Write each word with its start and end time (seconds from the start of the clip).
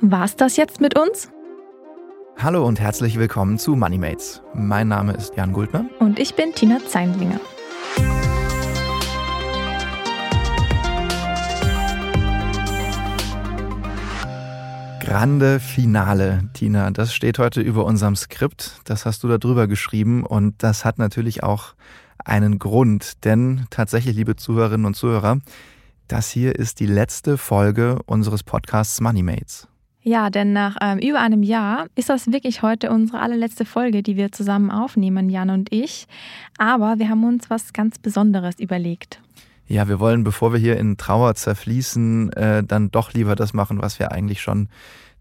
War's 0.00 0.36
das 0.36 0.56
jetzt 0.56 0.80
mit 0.80 0.96
uns? 0.96 1.28
Hallo 2.36 2.64
und 2.64 2.78
herzlich 2.78 3.18
willkommen 3.18 3.58
zu 3.58 3.74
Moneymates. 3.74 4.42
Mein 4.54 4.86
Name 4.86 5.12
ist 5.12 5.34
Jan 5.34 5.52
Guldner. 5.52 5.86
Und 5.98 6.20
ich 6.20 6.36
bin 6.36 6.54
Tina 6.54 6.78
Zeindlinger. 6.86 7.40
Grande 15.00 15.58
Finale, 15.58 16.48
Tina. 16.52 16.92
Das 16.92 17.12
steht 17.12 17.40
heute 17.40 17.60
über 17.60 17.84
unserem 17.84 18.14
Skript. 18.14 18.80
Das 18.84 19.04
hast 19.04 19.24
du 19.24 19.28
da 19.28 19.38
drüber 19.38 19.66
geschrieben 19.66 20.24
und 20.24 20.62
das 20.62 20.84
hat 20.84 20.98
natürlich 20.98 21.42
auch 21.42 21.74
einen 22.24 22.60
Grund. 22.60 23.24
Denn 23.24 23.66
tatsächlich, 23.70 24.14
liebe 24.14 24.36
Zuhörerinnen 24.36 24.86
und 24.86 24.94
Zuhörer, 24.94 25.40
das 26.06 26.30
hier 26.30 26.54
ist 26.54 26.78
die 26.78 26.86
letzte 26.86 27.36
Folge 27.36 27.98
unseres 28.06 28.44
Podcasts 28.44 29.00
Moneymates. 29.00 29.66
Ja, 30.08 30.30
denn 30.30 30.54
nach 30.54 30.74
ähm, 30.80 31.00
über 31.00 31.20
einem 31.20 31.42
Jahr 31.42 31.84
ist 31.94 32.08
das 32.08 32.32
wirklich 32.32 32.62
heute 32.62 32.90
unsere 32.90 33.20
allerletzte 33.20 33.66
Folge, 33.66 34.02
die 34.02 34.16
wir 34.16 34.32
zusammen 34.32 34.70
aufnehmen, 34.70 35.28
Jan 35.28 35.50
und 35.50 35.70
ich. 35.70 36.06
Aber 36.56 36.98
wir 36.98 37.10
haben 37.10 37.24
uns 37.24 37.50
was 37.50 37.74
ganz 37.74 37.98
Besonderes 37.98 38.58
überlegt. 38.58 39.20
Ja, 39.66 39.86
wir 39.86 40.00
wollen, 40.00 40.24
bevor 40.24 40.54
wir 40.54 40.58
hier 40.58 40.78
in 40.78 40.96
Trauer 40.96 41.34
zerfließen, 41.34 42.32
äh, 42.32 42.64
dann 42.64 42.90
doch 42.90 43.12
lieber 43.12 43.36
das 43.36 43.52
machen, 43.52 43.82
was 43.82 43.98
wir 43.98 44.10
eigentlich 44.10 44.40
schon 44.40 44.70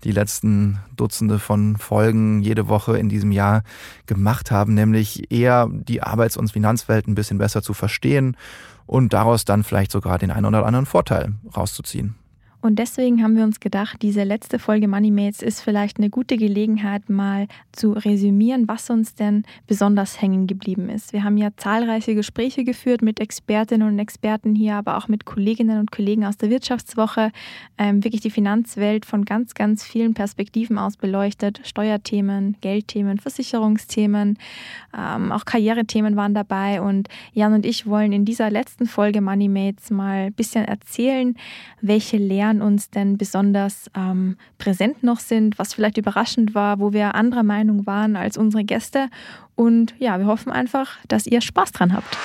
die 0.06 0.14
letzten 0.14 0.80
Dutzende 0.96 1.38
von 1.38 1.76
Folgen 1.76 2.42
jede 2.42 2.70
Woche 2.70 2.98
in 2.98 3.10
diesem 3.10 3.34
Jahr 3.34 3.64
gemacht 4.06 4.52
haben, 4.52 4.74
nämlich 4.74 5.34
eher 5.34 5.68
die 5.70 6.02
Arbeits- 6.02 6.38
und 6.38 6.50
Finanzwelt 6.54 7.10
ein 7.10 7.16
bisschen 7.16 7.40
besser 7.40 7.62
zu 7.62 7.74
verstehen 7.74 8.38
und 8.86 9.12
daraus 9.12 9.44
dann 9.44 9.66
vielleicht 9.66 9.92
sogar 9.92 10.18
den 10.18 10.32
einen 10.32 10.46
oder 10.46 10.66
anderen 10.66 10.86
Vorteil 10.86 11.34
rauszuziehen. 11.58 12.16
Und 12.60 12.80
deswegen 12.80 13.22
haben 13.22 13.38
wir 13.38 13.44
uns 13.44 13.60
gedacht, 13.60 14.02
diese 14.02 14.24
letzte 14.24 14.58
Folge 14.58 14.88
Moneymates 14.88 15.44
ist 15.44 15.62
vielleicht 15.62 15.98
eine 16.00 16.10
gute 16.10 16.38
Gelegenheit, 16.38 17.08
mal 17.08 17.48
zu 17.72 17.92
resümieren, 17.92 18.68
was 18.68 18.90
uns 18.90 19.14
denn 19.14 19.44
besonders 19.68 20.22
hängen 20.22 20.48
geblieben 20.48 20.90
ist. 20.90 21.14
Wir 21.14 21.24
haben 21.24 21.38
ja 21.38 21.50
zahlreiche 21.56 22.16
Gespräche 22.16 22.64
geführt 22.64 23.04
mit 23.04 23.20
Expertinnen 23.20 23.88
und 23.88 24.00
Experten 24.00 24.56
hier, 24.56 24.76
aber 24.76 24.98
auch 24.98 25.08
mit 25.08 25.26
Kolleginnen 25.26 25.80
und 25.80 25.92
Kollegen 25.92 26.26
aus 26.26 26.38
der 26.38 26.50
Wirtschaftswoche, 26.50 27.32
ähm, 27.78 28.04
wirklich 28.04 28.22
die 28.22 28.32
Finanzwelt 28.32 29.06
von 29.06 29.24
ganz, 29.24 29.54
ganz 29.54 29.84
vielen 29.84 30.16
Perspektiven 30.16 30.80
aus 30.80 30.98
beleuchtet. 30.98 31.62
Steuerthemen, 31.64 32.58
Geldthemen, 32.62 33.20
Versicherungsthemen, 33.20 34.40
ähm, 34.98 35.32
auch 35.32 35.46
Karrierethemen 35.46 36.16
waren 36.16 36.34
dabei. 36.34 36.82
Und 36.82 37.08
Jan 37.34 37.54
und 37.54 37.68
ich 37.68 37.86
wollen 37.86 38.14
in 38.14 38.26
dieser 38.26 38.50
letzten 38.50 38.88
Folge 38.88 39.22
Moneymates 39.22 39.92
mal 39.92 40.28
ein 40.28 40.34
bisschen 40.34 40.66
erzählen, 40.66 41.36
welche 41.82 42.18
Lehren 42.18 42.47
Jahren 42.48 42.62
uns 42.62 42.90
denn 42.90 43.18
besonders 43.18 43.92
ähm, 43.96 44.38
präsent 44.58 45.04
noch 45.04 45.20
sind, 45.20 45.60
was 45.60 45.74
vielleicht 45.74 45.98
überraschend 45.98 46.56
war, 46.56 46.80
wo 46.80 46.94
wir 46.94 47.16
anderer 47.16 47.44
Meinung 47.44 47.86
waren 47.86 48.16
als 48.16 48.38
unsere 48.38 48.64
Gäste. 48.64 49.10
Und 49.56 49.94
ja, 50.00 50.18
wir 50.18 50.28
hoffen 50.28 50.52
einfach, 50.52 50.98
dass 51.08 51.28
ihr 51.28 51.42
Spaß 51.42 51.72
dran 51.74 51.94
habt. 51.94 52.18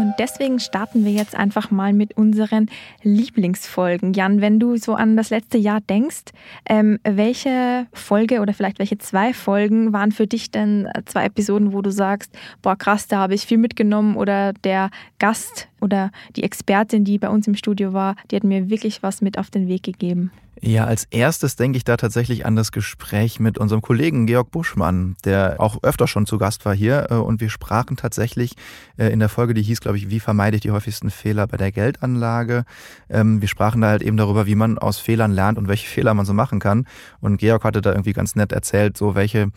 Und 0.00 0.14
deswegen 0.18 0.58
starten 0.60 1.04
wir 1.04 1.12
jetzt 1.12 1.34
einfach 1.34 1.70
mal 1.70 1.92
mit 1.92 2.16
unseren 2.16 2.70
Lieblingsfolgen. 3.02 4.14
Jan, 4.14 4.40
wenn 4.40 4.58
du 4.58 4.78
so 4.78 4.94
an 4.94 5.14
das 5.14 5.28
letzte 5.28 5.58
Jahr 5.58 5.82
denkst, 5.82 6.32
ähm, 6.64 6.98
welche 7.04 7.86
Folge 7.92 8.40
oder 8.40 8.54
vielleicht 8.54 8.78
welche 8.78 8.96
zwei 8.96 9.34
Folgen 9.34 9.92
waren 9.92 10.10
für 10.10 10.26
dich 10.26 10.50
denn 10.50 10.88
zwei 11.04 11.26
Episoden, 11.26 11.74
wo 11.74 11.82
du 11.82 11.92
sagst, 11.92 12.34
boah 12.62 12.76
krass, 12.76 13.08
da 13.08 13.18
habe 13.18 13.34
ich 13.34 13.42
viel 13.42 13.58
mitgenommen 13.58 14.16
oder 14.16 14.54
der 14.64 14.88
Gast 15.18 15.68
oder 15.82 16.12
die 16.34 16.44
Expertin, 16.44 17.04
die 17.04 17.18
bei 17.18 17.28
uns 17.28 17.46
im 17.46 17.54
Studio 17.54 17.92
war, 17.92 18.16
die 18.30 18.36
hat 18.36 18.44
mir 18.44 18.70
wirklich 18.70 19.02
was 19.02 19.20
mit 19.20 19.36
auf 19.36 19.50
den 19.50 19.68
Weg 19.68 19.82
gegeben? 19.82 20.32
Ja, 20.62 20.84
als 20.84 21.04
erstes 21.04 21.56
denke 21.56 21.78
ich 21.78 21.84
da 21.84 21.96
tatsächlich 21.96 22.44
an 22.44 22.54
das 22.54 22.70
Gespräch 22.70 23.40
mit 23.40 23.56
unserem 23.56 23.80
Kollegen 23.80 24.26
Georg 24.26 24.50
Buschmann, 24.50 25.16
der 25.24 25.56
auch 25.58 25.82
öfter 25.82 26.06
schon 26.06 26.26
zu 26.26 26.36
Gast 26.36 26.66
war 26.66 26.74
hier. 26.74 27.06
Äh, 27.10 27.14
und 27.14 27.40
wir 27.40 27.48
sprachen 27.48 27.96
tatsächlich 27.96 28.52
äh, 28.98 29.08
in 29.08 29.20
der 29.20 29.30
Folge, 29.30 29.54
die 29.54 29.62
hieß, 29.62 29.80
glaube 29.80 29.96
ich, 29.96 30.10
wie 30.10 30.20
vermeide 30.20 30.56
ich 30.56 30.60
die 30.60 30.70
häufigsten 30.70 31.10
Fehler 31.10 31.46
bei 31.46 31.56
der 31.56 31.72
Geldanlage. 31.72 32.64
Ähm, 33.08 33.40
wir 33.40 33.48
sprachen 33.48 33.80
da 33.80 33.88
halt 33.88 34.02
eben 34.02 34.18
darüber, 34.18 34.46
wie 34.46 34.54
man 34.54 34.76
aus 34.76 34.98
Fehlern 34.98 35.32
lernt 35.32 35.56
und 35.56 35.66
welche 35.66 35.88
Fehler 35.88 36.12
man 36.12 36.26
so 36.26 36.34
machen 36.34 36.58
kann. 36.58 36.86
Und 37.20 37.38
Georg 37.38 37.64
hatte 37.64 37.80
da 37.80 37.92
irgendwie 37.92 38.12
ganz 38.12 38.36
nett 38.36 38.52
erzählt, 38.52 38.98
so 38.98 39.14
welche 39.14 39.50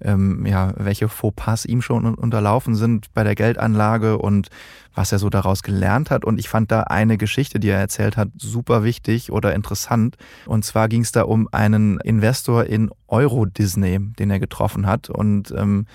ähm, 0.00 0.46
ja, 0.46 0.72
welche 0.76 1.08
Fauxpas 1.08 1.64
ihm 1.64 1.82
schon 1.82 2.14
unterlaufen 2.14 2.74
sind 2.74 3.12
bei 3.14 3.24
der 3.24 3.34
Geldanlage 3.34 4.18
und 4.18 4.48
was 4.94 5.12
er 5.12 5.18
so 5.18 5.30
daraus 5.30 5.62
gelernt 5.62 6.10
hat. 6.10 6.24
Und 6.24 6.38
ich 6.38 6.48
fand 6.48 6.72
da 6.72 6.82
eine 6.82 7.18
Geschichte, 7.18 7.60
die 7.60 7.68
er 7.68 7.78
erzählt 7.78 8.16
hat, 8.16 8.28
super 8.36 8.82
wichtig 8.82 9.30
oder 9.30 9.54
interessant. 9.54 10.16
Und 10.46 10.64
zwar 10.64 10.88
ging 10.88 11.02
es 11.02 11.12
da 11.12 11.22
um 11.22 11.48
einen 11.52 12.00
Investor 12.00 12.64
in 12.64 12.90
Euro 13.06 13.46
Disney, 13.46 13.98
den 14.18 14.30
er 14.30 14.40
getroffen 14.40 14.86
hat. 14.86 15.08
Und 15.08 15.52
ähm, 15.56 15.86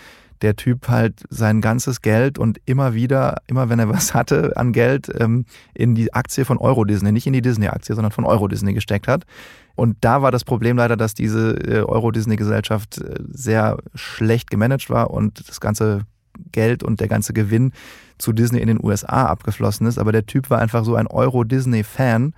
der 0.44 0.56
Typ 0.56 0.90
halt 0.90 1.24
sein 1.30 1.62
ganzes 1.62 2.02
Geld 2.02 2.38
und 2.38 2.60
immer 2.66 2.94
wieder, 2.94 3.42
immer 3.48 3.70
wenn 3.70 3.80
er 3.80 3.90
was 3.94 4.14
hatte 4.14 4.56
an 4.58 4.74
Geld, 4.74 5.10
ähm, 5.20 5.46
in 5.74 5.96
die 5.96 6.14
Aktie 6.14 6.46
von 6.46 6.58
Euro 6.58 6.84
Disney, 6.84 7.12
nicht 7.12 7.26
in 7.26 7.34
die 7.34 7.42
Disney-Aktie, 7.42 7.96
sondern 7.96 8.12
von 8.12 8.26
Euro 8.26 8.48
Disney 8.48 8.74
gesteckt 8.74 9.08
hat. 9.08 9.26
Und 9.76 9.98
da 10.02 10.22
war 10.22 10.32
das 10.32 10.44
Problem 10.44 10.78
leider, 10.78 10.96
dass 10.96 11.16
diese 11.16 11.54
äh, 11.66 11.82
Euro-Disney-Gesellschaft 11.82 13.00
äh, 13.00 13.16
sehr 13.32 13.78
schlecht 13.96 14.52
gemanagt 14.52 14.90
war 14.90 15.10
und 15.10 15.50
das 15.50 15.60
ganze 15.60 16.02
Geld 16.52 16.84
und 16.84 17.00
der 17.00 17.08
ganze 17.08 17.34
Gewinn 17.34 17.72
zu 18.18 18.34
Disney 18.34 18.60
in 18.60 18.68
den 18.68 18.84
USA 18.84 19.26
abgeflossen 19.26 19.88
ist. 19.88 19.98
Aber 19.98 20.12
der 20.12 20.26
Typ 20.26 20.50
war 20.50 20.60
einfach 20.60 20.86
so 20.86 20.96
ein 20.96 21.08
Euro-Disney-Fan 21.08 22.34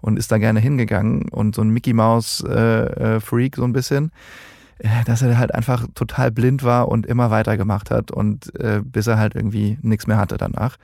und 0.00 0.18
ist 0.18 0.32
da 0.32 0.38
gerne 0.38 0.60
hingegangen 0.60 1.28
und 1.28 1.54
so 1.54 1.62
ein 1.62 1.70
Mickey 1.70 1.92
Mouse-Freak 1.92 3.52
äh, 3.52 3.56
so 3.56 3.64
ein 3.64 3.72
bisschen, 3.72 4.10
dass 5.06 5.22
er 5.22 5.38
halt 5.38 5.54
einfach 5.54 5.86
total 5.94 6.30
blind 6.30 6.62
war 6.62 6.88
und 6.88 7.06
immer 7.06 7.30
weitergemacht 7.30 7.90
hat 7.90 8.10
und 8.10 8.52
bis 8.84 9.06
er 9.06 9.18
halt 9.18 9.34
irgendwie 9.34 9.78
nichts 9.82 10.06
mehr 10.06 10.18
hatte 10.18 10.36
danach. 10.36 10.76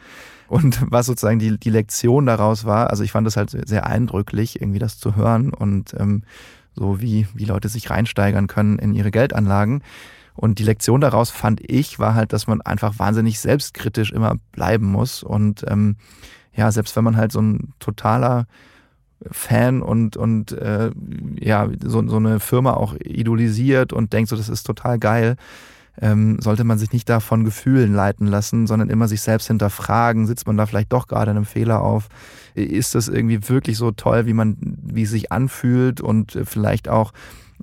Und 0.49 0.81
was 0.91 1.07
sozusagen 1.07 1.39
die, 1.39 1.59
die 1.59 1.71
Lektion 1.71 2.27
daraus 2.27 2.65
war, 2.65 2.91
also 2.91 3.03
ich 3.03 3.13
fand 3.13 3.27
das 3.27 3.37
halt 3.37 3.51
sehr 3.51 3.87
eindrücklich, 3.87 4.61
irgendwie 4.61 4.79
das 4.79 4.99
zu 4.99 5.17
hören 5.17 5.53
und 5.53 5.95
ähm, 5.99 6.23
so 6.75 7.01
wie, 7.01 7.27
wie 7.35 7.45
Leute 7.45 7.69
sich 7.69 7.91
reinsteigern 7.91 8.47
können 8.47 8.79
in 8.79 8.95
ihre 8.95 9.11
Geldanlagen. 9.11 9.83
Und 10.35 10.59
die 10.59 10.65
Lektion 10.65 11.01
daraus 11.01 11.31
fand 11.31 11.61
ich, 11.61 12.01
war 12.01 12.15
halt, 12.15 12.33
dass 12.33 12.49
man 12.49 12.61
einfach 12.61 12.99
wahnsinnig 12.99 13.39
selbstkritisch 13.39 14.11
immer 14.11 14.35
bleiben 14.51 14.91
muss. 14.91 15.23
Und 15.23 15.65
ähm, 15.69 15.97
ja, 16.53 16.73
selbst 16.73 16.97
wenn 16.97 17.05
man 17.05 17.17
halt 17.17 17.31
so 17.31 17.41
ein 17.41 17.73
totaler 17.79 18.47
Fan 19.31 19.83
und, 19.83 20.17
und 20.17 20.53
äh, 20.53 20.91
ja, 21.41 21.69
so, 21.85 22.07
so 22.07 22.17
eine 22.17 22.41
Firma 22.41 22.75
auch 22.75 22.95
idolisiert 22.95 23.93
und 23.93 24.13
denkt 24.13 24.31
so, 24.31 24.37
das 24.37 24.49
ist 24.49 24.65
total 24.65 24.99
geil, 24.99 25.37
ähm, 26.01 26.41
sollte 26.41 26.65
man 26.65 26.79
sich 26.79 26.93
nicht 26.93 27.09
da 27.09 27.21
von 27.21 27.45
Gefühlen 27.45 27.95
leiten 27.95 28.27
lassen, 28.27 28.67
sondern 28.67 28.91
immer 28.91 29.09
sich 29.09 29.23
selbst 29.23 29.47
hinterfragen, 29.47 30.27
sitzt 30.27 30.47
man 30.47 30.57
da 30.57 30.67
vielleicht 30.67 30.93
doch 30.93 31.07
gerade 31.07 31.31
einem 31.31 31.45
Fehler 31.45 31.83
auf? 31.83 32.09
Ist 32.55 32.95
das 32.95 33.09
irgendwie 33.09 33.49
wirklich 33.49 33.77
so 33.77 33.93
toll, 33.93 34.27
wie 34.27 34.33
man, 34.33 34.57
wie 34.83 35.03
es 35.03 35.11
sich 35.11 35.31
anfühlt 35.31 36.01
und 36.01 36.39
vielleicht 36.45 36.89
auch, 36.89 37.13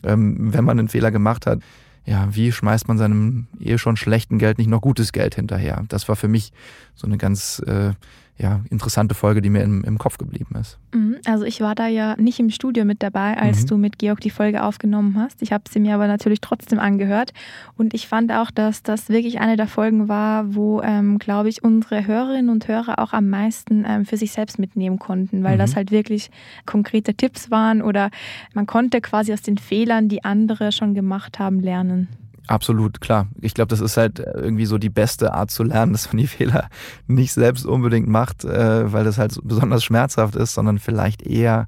ähm, 0.03 0.53
wenn 0.53 0.63
man 0.63 0.79
einen 0.79 0.87
Fehler 0.87 1.11
gemacht 1.11 1.45
hat, 1.45 1.59
ja, 2.05 2.27
wie 2.31 2.51
schmeißt 2.51 2.87
man 2.87 2.97
seinem 2.97 3.47
eh 3.59 3.77
schon 3.77 3.95
schlechten 3.95 4.39
Geld 4.39 4.57
nicht 4.57 4.69
noch 4.69 4.81
gutes 4.81 5.11
Geld 5.11 5.35
hinterher? 5.35 5.83
Das 5.89 6.07
war 6.07 6.15
für 6.15 6.27
mich 6.27 6.51
so 6.95 7.05
eine 7.05 7.17
ganz 7.17 7.59
äh, 7.67 7.91
ja, 8.41 8.61
interessante 8.71 9.13
Folge, 9.13 9.41
die 9.41 9.51
mir 9.51 9.61
im, 9.61 9.83
im 9.83 9.99
Kopf 9.99 10.17
geblieben 10.17 10.55
ist. 10.59 10.79
Mhm, 10.93 11.17
also 11.25 11.45
ich 11.45 11.61
war 11.61 11.75
da 11.75 11.87
ja 11.87 12.15
nicht 12.15 12.39
im 12.39 12.49
Studio 12.49 12.85
mit 12.85 13.03
dabei, 13.03 13.37
als 13.37 13.63
mhm. 13.63 13.67
du 13.67 13.77
mit 13.77 13.99
Georg 13.99 14.19
die 14.19 14.31
Folge 14.31 14.63
aufgenommen 14.63 15.15
hast. 15.17 15.43
Ich 15.43 15.51
habe 15.53 15.65
sie 15.69 15.79
mir 15.79 15.93
aber 15.93 16.07
natürlich 16.07 16.41
trotzdem 16.41 16.79
angehört. 16.79 17.33
Und 17.77 17.93
ich 17.93 18.07
fand 18.07 18.31
auch, 18.31 18.49
dass 18.49 18.81
das 18.81 19.09
wirklich 19.09 19.39
eine 19.39 19.57
der 19.57 19.67
Folgen 19.67 20.09
war, 20.09 20.55
wo, 20.55 20.81
ähm, 20.81 21.19
glaube 21.19 21.49
ich, 21.49 21.63
unsere 21.63 22.07
Hörerinnen 22.07 22.49
und 22.49 22.67
Hörer 22.67 22.97
auch 22.97 23.13
am 23.13 23.29
meisten 23.29 23.85
ähm, 23.87 24.05
für 24.05 24.17
sich 24.17 24.31
selbst 24.31 24.57
mitnehmen 24.57 24.97
konnten, 24.97 25.43
weil 25.43 25.55
mhm. 25.55 25.59
das 25.59 25.75
halt 25.75 25.91
wirklich 25.91 26.31
konkrete 26.65 27.13
Tipps 27.13 27.51
waren 27.51 27.83
oder 27.83 28.09
man 28.53 28.65
konnte 28.65 29.01
quasi 29.01 29.33
aus 29.33 29.43
den 29.43 29.59
Fehlern, 29.59 30.09
die 30.09 30.23
andere 30.23 30.71
schon 30.71 30.95
gemacht 30.95 31.37
haben, 31.37 31.59
lernen. 31.59 32.07
Absolut, 32.47 33.01
klar. 33.01 33.27
Ich 33.39 33.53
glaube, 33.53 33.69
das 33.69 33.79
ist 33.79 33.97
halt 33.97 34.19
irgendwie 34.19 34.65
so 34.65 34.77
die 34.77 34.89
beste 34.89 35.33
Art 35.33 35.51
zu 35.51 35.63
lernen, 35.63 35.91
dass 35.93 36.11
man 36.11 36.17
die 36.17 36.27
Fehler 36.27 36.69
nicht 37.07 37.33
selbst 37.33 37.65
unbedingt 37.65 38.07
macht, 38.07 38.43
äh, 38.43 38.91
weil 38.91 39.03
das 39.03 39.17
halt 39.17 39.37
besonders 39.43 39.83
schmerzhaft 39.83 40.35
ist, 40.35 40.53
sondern 40.53 40.79
vielleicht 40.79 41.21
eher 41.21 41.67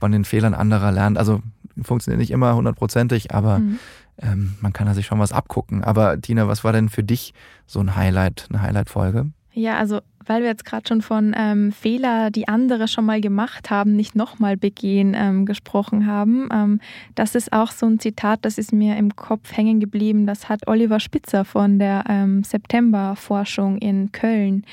von 0.00 0.12
den 0.12 0.24
Fehlern 0.24 0.54
anderer 0.54 0.92
lernt. 0.92 1.18
Also 1.18 1.42
funktioniert 1.82 2.20
nicht 2.20 2.30
immer 2.30 2.54
hundertprozentig, 2.54 3.34
aber 3.34 3.58
mhm. 3.58 3.78
ähm, 4.20 4.54
man 4.60 4.72
kann 4.72 4.86
da 4.86 4.94
sich 4.94 5.06
schon 5.06 5.18
was 5.18 5.32
abgucken. 5.32 5.84
Aber 5.84 6.20
Tina, 6.20 6.48
was 6.48 6.64
war 6.64 6.72
denn 6.72 6.88
für 6.88 7.04
dich 7.04 7.34
so 7.66 7.80
ein 7.80 7.96
Highlight, 7.96 8.46
eine 8.50 8.62
Highlight-Folge? 8.62 9.30
Ja, 9.52 9.78
also 9.78 10.00
weil 10.26 10.42
wir 10.42 10.48
jetzt 10.48 10.64
gerade 10.64 10.86
schon 10.86 11.02
von 11.02 11.34
ähm, 11.36 11.72
Fehler, 11.72 12.30
die 12.30 12.48
andere 12.48 12.88
schon 12.88 13.04
mal 13.04 13.20
gemacht 13.20 13.70
haben, 13.70 13.96
nicht 13.96 14.14
nochmal 14.14 14.56
begehen, 14.56 15.14
ähm, 15.16 15.46
gesprochen 15.46 16.06
haben. 16.06 16.48
Ähm, 16.52 16.80
das 17.14 17.34
ist 17.34 17.52
auch 17.52 17.70
so 17.70 17.86
ein 17.86 17.98
Zitat, 17.98 18.44
das 18.44 18.58
ist 18.58 18.72
mir 18.72 18.96
im 18.96 19.16
Kopf 19.16 19.56
hängen 19.56 19.80
geblieben. 19.80 20.26
Das 20.26 20.48
hat 20.48 20.66
Oliver 20.66 21.00
Spitzer 21.00 21.44
von 21.44 21.78
der 21.78 22.04
ähm, 22.08 22.42
September-Forschung 22.42 23.78
in 23.78 24.12
Köln 24.12 24.64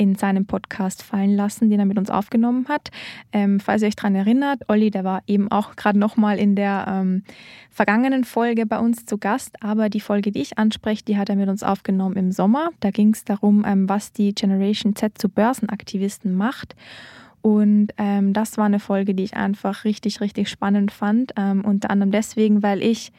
in 0.00 0.14
seinem 0.14 0.46
Podcast 0.46 1.02
fallen 1.02 1.36
lassen, 1.36 1.68
den 1.68 1.78
er 1.78 1.84
mit 1.84 1.98
uns 1.98 2.08
aufgenommen 2.08 2.66
hat. 2.70 2.88
Ähm, 3.32 3.60
falls 3.60 3.82
ihr 3.82 3.88
euch 3.88 3.96
daran 3.96 4.14
erinnert, 4.14 4.62
Olli, 4.68 4.90
der 4.90 5.04
war 5.04 5.22
eben 5.26 5.52
auch 5.52 5.76
gerade 5.76 5.98
nochmal 5.98 6.38
in 6.38 6.56
der 6.56 6.86
ähm, 6.88 7.22
vergangenen 7.70 8.24
Folge 8.24 8.64
bei 8.64 8.78
uns 8.78 9.04
zu 9.04 9.18
Gast, 9.18 9.62
aber 9.62 9.90
die 9.90 10.00
Folge, 10.00 10.32
die 10.32 10.40
ich 10.40 10.56
anspreche, 10.56 11.04
die 11.04 11.18
hat 11.18 11.28
er 11.28 11.36
mit 11.36 11.50
uns 11.50 11.62
aufgenommen 11.62 12.16
im 12.16 12.32
Sommer. 12.32 12.70
Da 12.80 12.90
ging 12.90 13.12
es 13.12 13.24
darum, 13.24 13.62
was 13.88 14.12
die 14.12 14.34
Generation 14.34 14.94
Z 15.00 15.18
zu 15.18 15.28
Börsenaktivisten 15.28 16.34
macht. 16.34 16.76
Und 17.42 17.88
ähm, 17.96 18.32
das 18.32 18.58
war 18.58 18.66
eine 18.66 18.80
Folge, 18.80 19.14
die 19.14 19.24
ich 19.24 19.34
einfach 19.34 19.84
richtig, 19.84 20.20
richtig 20.20 20.48
spannend 20.48 20.92
fand. 20.92 21.32
Ähm, 21.36 21.64
unter 21.64 21.90
anderem 21.90 22.10
deswegen, 22.10 22.62
weil 22.62 22.82
ich 22.82 23.12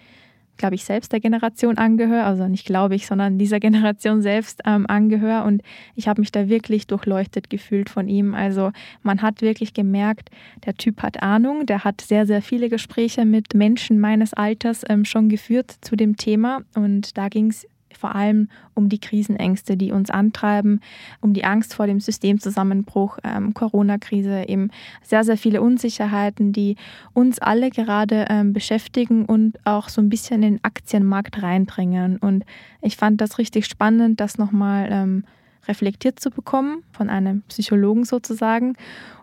glaube 0.57 0.75
ich, 0.75 0.85
selbst 0.85 1.11
der 1.11 1.19
Generation 1.19 1.77
angehöre, 1.77 2.23
also 2.23 2.47
nicht 2.47 2.65
glaube 2.65 2.95
ich, 2.95 3.07
sondern 3.07 3.37
dieser 3.37 3.59
Generation 3.67 4.21
selbst 4.21 4.61
ähm, 4.65 4.85
angehöre. 4.87 5.43
Und 5.43 5.63
ich 5.95 6.07
habe 6.07 6.21
mich 6.21 6.31
da 6.31 6.49
wirklich 6.49 6.87
durchleuchtet 6.87 7.49
gefühlt 7.49 7.89
von 7.89 8.07
ihm. 8.07 8.33
Also 8.35 8.71
man 9.01 9.21
hat 9.21 9.41
wirklich 9.41 9.73
gemerkt, 9.73 10.29
der 10.65 10.75
Typ 10.75 11.01
hat 11.01 11.21
Ahnung, 11.21 11.65
der 11.65 11.83
hat 11.83 12.01
sehr, 12.01 12.25
sehr 12.25 12.41
viele 12.41 12.69
Gespräche 12.69 13.25
mit 13.25 13.55
Menschen 13.55 13.99
meines 13.99 14.33
Alters 14.33 14.83
ähm, 14.87 15.03
schon 15.03 15.29
geführt 15.29 15.75
zu 15.81 15.95
dem 15.95 16.15
Thema. 16.15 16.61
Und 16.75 17.17
da 17.17 17.27
ging 17.27 17.49
es 17.49 17.67
vor 17.97 18.15
allem 18.15 18.49
um 18.73 18.89
die 18.89 18.99
Krisenängste, 18.99 19.77
die 19.77 19.91
uns 19.91 20.09
antreiben, 20.09 20.81
um 21.21 21.33
die 21.33 21.43
Angst 21.43 21.73
vor 21.73 21.87
dem 21.87 21.99
Systemzusammenbruch, 21.99 23.19
ähm, 23.23 23.53
Corona-Krise, 23.53 24.45
eben 24.47 24.69
sehr, 25.03 25.23
sehr 25.23 25.37
viele 25.37 25.61
Unsicherheiten, 25.61 26.53
die 26.53 26.75
uns 27.13 27.39
alle 27.39 27.69
gerade 27.69 28.25
ähm, 28.29 28.53
beschäftigen 28.53 29.25
und 29.25 29.59
auch 29.65 29.89
so 29.89 30.01
ein 30.01 30.09
bisschen 30.09 30.43
in 30.43 30.55
den 30.55 30.63
Aktienmarkt 30.63 31.41
reindringen. 31.41 32.17
Und 32.17 32.45
ich 32.81 32.97
fand 32.97 33.21
das 33.21 33.37
richtig 33.37 33.65
spannend, 33.65 34.19
das 34.19 34.37
nochmal 34.37 34.89
ähm, 34.91 35.23
reflektiert 35.67 36.19
zu 36.19 36.29
bekommen 36.31 36.83
von 36.91 37.09
einem 37.09 37.41
Psychologen 37.43 38.05
sozusagen. 38.05 38.75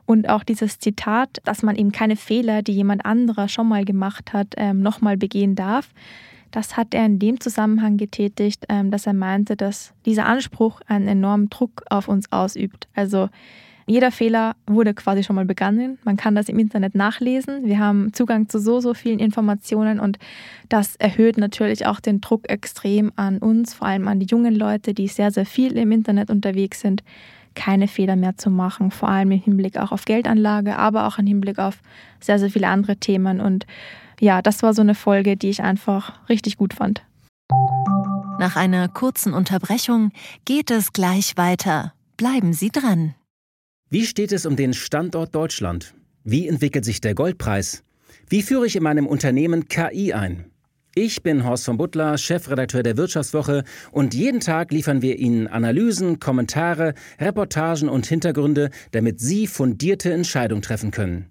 Und 0.06 0.28
auch 0.30 0.42
dieses 0.42 0.78
Zitat, 0.78 1.38
dass 1.44 1.62
man 1.62 1.76
eben 1.76 1.92
keine 1.92 2.16
Fehler, 2.16 2.62
die 2.62 2.72
jemand 2.72 3.04
anderer 3.04 3.48
schon 3.48 3.68
mal 3.68 3.84
gemacht 3.84 4.32
hat, 4.32 4.54
ähm, 4.56 4.80
nochmal 4.80 5.18
begehen 5.18 5.54
darf. 5.54 5.90
Das 6.50 6.76
hat 6.76 6.94
er 6.94 7.04
in 7.04 7.18
dem 7.18 7.40
Zusammenhang 7.40 7.96
getätigt, 7.96 8.64
ähm, 8.68 8.90
dass 8.90 9.06
er 9.06 9.12
meinte, 9.12 9.56
dass 9.56 9.92
dieser 10.06 10.26
Anspruch 10.26 10.80
einen 10.86 11.08
enormen 11.08 11.50
Druck 11.50 11.84
auf 11.90 12.08
uns 12.08 12.30
ausübt. 12.32 12.88
Also 12.94 13.28
jeder 13.88 14.12
Fehler 14.12 14.54
wurde 14.66 14.92
quasi 14.92 15.24
schon 15.24 15.34
mal 15.34 15.46
begangen. 15.46 15.98
Man 16.04 16.18
kann 16.18 16.34
das 16.34 16.50
im 16.50 16.58
Internet 16.58 16.94
nachlesen. 16.94 17.64
Wir 17.64 17.78
haben 17.78 18.12
Zugang 18.12 18.48
zu 18.50 18.58
so, 18.58 18.80
so 18.80 18.92
vielen 18.92 19.18
Informationen 19.18 19.98
und 19.98 20.18
das 20.68 20.96
erhöht 20.96 21.38
natürlich 21.38 21.86
auch 21.86 21.98
den 21.98 22.20
Druck 22.20 22.50
extrem 22.50 23.12
an 23.16 23.38
uns, 23.38 23.72
vor 23.72 23.88
allem 23.88 24.06
an 24.06 24.20
die 24.20 24.26
jungen 24.26 24.54
Leute, 24.54 24.92
die 24.92 25.08
sehr, 25.08 25.30
sehr 25.30 25.46
viel 25.46 25.78
im 25.78 25.90
Internet 25.90 26.28
unterwegs 26.28 26.80
sind, 26.80 27.02
keine 27.54 27.88
Fehler 27.88 28.16
mehr 28.16 28.36
zu 28.36 28.50
machen, 28.50 28.90
vor 28.90 29.08
allem 29.08 29.30
im 29.30 29.40
Hinblick 29.40 29.78
auch 29.78 29.90
auf 29.90 30.04
Geldanlage, 30.04 30.76
aber 30.76 31.06
auch 31.06 31.18
im 31.18 31.26
Hinblick 31.26 31.58
auf 31.58 31.80
sehr, 32.20 32.38
sehr 32.38 32.50
viele 32.50 32.68
andere 32.68 32.96
Themen. 32.96 33.40
Und 33.40 33.66
ja, 34.20 34.42
das 34.42 34.62
war 34.62 34.74
so 34.74 34.82
eine 34.82 34.94
Folge, 34.94 35.36
die 35.36 35.48
ich 35.48 35.62
einfach 35.62 36.28
richtig 36.28 36.56
gut 36.56 36.74
fand. 36.74 37.04
Nach 38.38 38.56
einer 38.56 38.88
kurzen 38.88 39.34
Unterbrechung 39.34 40.12
geht 40.44 40.70
es 40.70 40.92
gleich 40.92 41.36
weiter. 41.36 41.92
Bleiben 42.16 42.52
Sie 42.52 42.70
dran. 42.70 43.14
Wie 43.90 44.06
steht 44.06 44.32
es 44.32 44.46
um 44.46 44.54
den 44.54 44.74
Standort 44.74 45.34
Deutschland? 45.34 45.94
Wie 46.22 46.46
entwickelt 46.46 46.84
sich 46.84 47.00
der 47.00 47.14
Goldpreis? 47.14 47.82
Wie 48.28 48.42
führe 48.42 48.66
ich 48.66 48.76
in 48.76 48.82
meinem 48.82 49.06
Unternehmen 49.06 49.68
KI 49.68 50.12
ein? 50.12 50.50
Ich 50.94 51.22
bin 51.22 51.44
Horst 51.44 51.64
von 51.64 51.78
Butler, 51.78 52.18
Chefredakteur 52.18 52.82
der 52.82 52.96
Wirtschaftswoche 52.96 53.64
und 53.92 54.14
jeden 54.14 54.40
Tag 54.40 54.72
liefern 54.72 55.00
wir 55.00 55.18
Ihnen 55.18 55.46
Analysen, 55.46 56.18
Kommentare, 56.18 56.94
Reportagen 57.20 57.88
und 57.88 58.06
Hintergründe, 58.06 58.70
damit 58.90 59.20
Sie 59.20 59.46
fundierte 59.46 60.12
Entscheidungen 60.12 60.62
treffen 60.62 60.90
können 60.90 61.30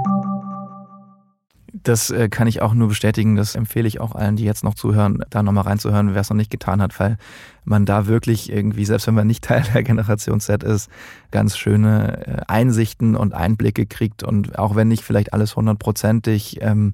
Das 1.83 2.09
äh, 2.09 2.29
kann 2.29 2.47
ich 2.47 2.61
auch 2.61 2.73
nur 2.73 2.89
bestätigen. 2.89 3.35
Das 3.35 3.55
empfehle 3.55 3.87
ich 3.87 3.99
auch 3.99 4.13
allen, 4.13 4.35
die 4.35 4.43
jetzt 4.43 4.63
noch 4.63 4.75
zuhören, 4.75 5.23
da 5.29 5.41
nochmal 5.41 5.63
reinzuhören, 5.63 6.13
wer 6.13 6.21
es 6.21 6.29
noch 6.29 6.37
nicht 6.37 6.51
getan 6.51 6.81
hat, 6.81 6.99
weil 6.99 7.17
man 7.63 7.85
da 7.85 8.07
wirklich 8.07 8.51
irgendwie, 8.51 8.85
selbst 8.85 9.07
wenn 9.07 9.15
man 9.15 9.27
nicht 9.27 9.43
Teil 9.45 9.63
der 9.73 9.83
Generation 9.83 10.39
Z 10.39 10.63
ist, 10.63 10.89
ganz 11.31 11.57
schöne 11.57 12.25
äh, 12.25 12.41
Einsichten 12.47 13.15
und 13.15 13.33
Einblicke 13.33 13.85
kriegt. 13.85 14.23
Und 14.23 14.59
auch 14.59 14.75
wenn 14.75 14.87
nicht 14.87 15.03
vielleicht 15.03 15.33
alles 15.33 15.55
hundertprozentig 15.55 16.61
ähm, 16.61 16.93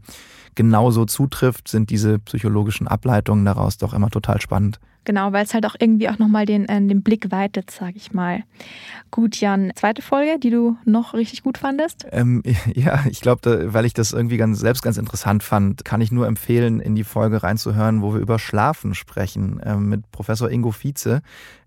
genauso 0.56 1.06
zutrifft, 1.06 1.68
sind 1.68 1.90
diese 1.90 2.20
psychologischen 2.20 2.88
Ableitungen 2.88 3.46
daraus 3.46 3.78
doch 3.78 3.94
immer 3.94 4.10
total 4.10 4.42
spannend. 4.42 4.80
Genau, 5.08 5.32
weil 5.32 5.46
es 5.46 5.54
halt 5.54 5.66
auch 5.66 5.76
irgendwie 5.80 6.10
auch 6.10 6.20
nochmal 6.20 6.46
den, 6.46 6.68
äh, 6.68 6.86
den 6.86 7.02
Blick 7.02 7.32
weitet, 7.32 7.72
sag 7.72 7.96
ich 7.96 8.12
mal. 8.12 8.44
Gut, 9.10 9.38
Jan, 9.38 9.72
zweite 9.74 10.02
Folge, 10.02 10.38
die 10.38 10.50
du 10.50 10.76
noch 10.84 11.14
richtig 11.14 11.44
gut 11.44 11.58
fandest? 11.58 12.06
Ähm, 12.12 12.44
ja, 12.76 13.06
ich 13.10 13.22
glaube, 13.22 13.74
weil 13.74 13.86
ich 13.86 13.94
das 13.94 14.12
irgendwie 14.12 14.36
ganz, 14.36 14.60
selbst 14.60 14.82
ganz 14.82 14.98
interessant 14.98 15.44
fand, 15.44 15.86
kann 15.86 16.02
ich 16.02 16.12
nur 16.12 16.28
empfehlen, 16.28 16.82
in 16.82 16.94
die 16.94 17.06
Folge 17.06 17.42
reinzuhören, 17.42 18.02
wo 18.02 18.14
wir 18.14 18.20
über 18.20 18.38
Schlafen 18.38 18.94
sprechen, 18.96 19.62
äh, 19.62 19.78
mit 19.78 20.12
Professor 20.12 20.52
Ingo 20.52 20.74
Vize, 20.74 21.22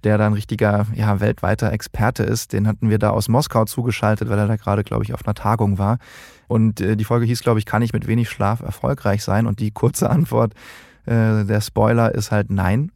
der 0.05 0.19
da 0.19 0.27
ein 0.27 0.35
richtiger, 0.35 0.87
ja, 0.95 1.21
weltweiter 1.21 1.73
Experte 1.73 2.25
ist. 2.25 2.53
Den 2.53 2.67
hatten 2.67 2.91
wir 2.91 2.99
da 2.99 3.09
aus 3.09 3.29
Moskau 3.29 3.65
zugeschaltet, 3.65 4.29
weil 4.29 4.39
er 4.39 4.49
da 4.49 4.57
gerade, 4.57 4.85
glaube 4.85 5.05
ich, 5.05 5.15
auf 5.15 5.27
einer 5.27 5.33
Tagung 5.33 5.79
war. 5.79 5.99
Und 6.47 6.83
äh, 6.83 6.95
die 6.95 7.05
Folge 7.05 7.25
hieß, 7.25 7.41
glaube 7.41 7.59
ich, 7.59 7.65
kann 7.65 7.81
ich 7.81 7.95
mit 7.95 8.07
wenig 8.07 8.29
Schlaf 8.29 8.61
erfolgreich 8.61 9.25
sein? 9.25 9.47
Und 9.47 9.61
die 9.61 9.71
kurze 9.71 10.11
Antwort, 10.11 10.53
äh, 11.07 11.47
der 11.47 11.63
Spoiler 11.63 12.15
ist 12.15 12.33
halt 12.33 12.51
nein 12.51 12.93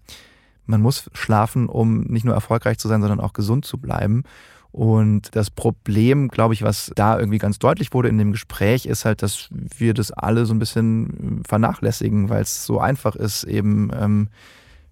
man 0.67 0.81
muss 0.81 1.11
schlafen, 1.13 1.69
um 1.69 2.03
nicht 2.03 2.25
nur 2.25 2.35
erfolgreich 2.35 2.79
zu 2.79 2.89
sein, 2.89 3.01
sondern 3.01 3.21
auch 3.21 3.33
gesund 3.33 3.65
zu 3.65 3.79
bleiben. 3.79 4.25
Und 4.73 5.37
das 5.37 5.51
Problem, 5.51 6.29
glaube 6.29 6.53
ich, 6.55 6.63
was 6.63 6.91
da 6.97 7.17
irgendwie 7.17 7.39
ganz 7.39 7.61
deutlich 7.61 7.95
wurde 7.95 8.09
in 8.09 8.19
dem 8.19 8.33
Gespräch, 8.33 8.87
ist 8.87 9.05
halt, 9.05 9.23
dass 9.23 9.49
wir 9.51 9.95
das 9.95 10.11
alle 10.11 10.47
so 10.47 10.55
ein 10.55 10.59
bisschen 10.59 11.43
vernachlässigen, 11.47 12.29
weil 12.29 12.43
es 12.43 12.67
so 12.67 12.81
einfach 12.81 13.15
ist, 13.15 13.45
eben 13.45 13.91
ähm, 13.97 14.29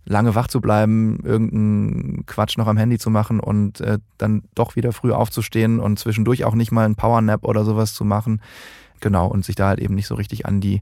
lange 0.04 0.36
wach 0.36 0.46
zu 0.46 0.60
bleiben, 0.60 1.18
irgendeinen 1.24 2.26
Quatsch 2.26 2.58
noch 2.58 2.66
am 2.66 2.76
Handy 2.76 2.98
zu 2.98 3.10
machen 3.10 3.40
und 3.40 3.80
äh, 3.80 3.98
dann 4.18 4.44
doch 4.54 4.76
wieder 4.76 4.92
früh 4.92 5.10
aufzustehen 5.10 5.80
und 5.80 5.98
zwischendurch 5.98 6.44
auch 6.44 6.54
nicht 6.54 6.70
mal 6.70 6.84
einen 6.84 6.94
Powernap 6.94 7.44
oder 7.44 7.64
sowas 7.64 7.92
zu 7.92 8.04
machen. 8.04 8.40
Genau, 9.00 9.26
und 9.26 9.44
sich 9.44 9.56
da 9.56 9.68
halt 9.68 9.80
eben 9.80 9.96
nicht 9.96 10.06
so 10.06 10.14
richtig 10.14 10.46
an 10.46 10.60
die, 10.60 10.80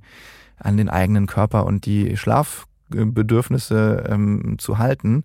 an 0.59 0.77
den 0.77 0.91
eigenen 0.91 1.27
Körper 1.27 1.65
und 1.65 1.87
die 1.87 2.19
Schlaf 2.19 2.67
Bedürfnisse 2.91 4.05
ähm, 4.09 4.57
zu 4.59 4.79
halten. 4.79 5.25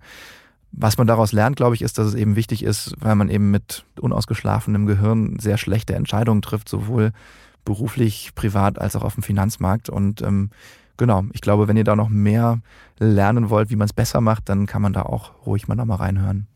Was 0.72 0.98
man 0.98 1.08
daraus 1.08 1.32
lernt, 1.32 1.56
glaube 1.56 1.76
ich, 1.76 1.82
ist, 1.82 1.98
dass 1.98 2.08
es 2.08 2.16
eben 2.16 2.36
wichtig 2.36 2.64
ist, 2.64 2.96
weil 3.00 3.16
man 3.16 3.30
eben 3.30 3.50
mit 3.50 3.86
unausgeschlafenem 4.00 4.86
Gehirn 4.86 5.38
sehr 5.40 5.58
schlechte 5.58 5.96
Entscheidungen 5.96 6.42
trifft, 6.42 6.68
sowohl 6.68 7.12
beruflich, 7.64 8.32
privat 8.36 8.80
als 8.80 8.96
auch 8.96 9.04
auf 9.04 9.16
dem 9.16 9.24
Finanzmarkt. 9.24 9.90
Und 9.90 10.22
ähm, 10.22 10.50
genau, 10.98 11.24
ich 11.34 11.42
glaube, 11.42 11.68
wenn 11.68 11.78
ihr 11.78 11.84
da 11.84 11.96
noch 11.96 12.10
mehr 12.10 12.60
lernen 13.00 13.50
wollt, 13.50 13.70
wie 13.70 13.76
man 13.76 13.86
es 13.86 13.94
besser 13.94 14.22
macht, 14.22 14.50
dann 14.50 14.66
kann 14.66 14.82
man 14.82 14.94
da 14.94 15.04
auch 15.04 15.32
ruhig 15.46 15.68
mal 15.68 15.76
nochmal 15.76 15.98
reinhören. 15.98 16.48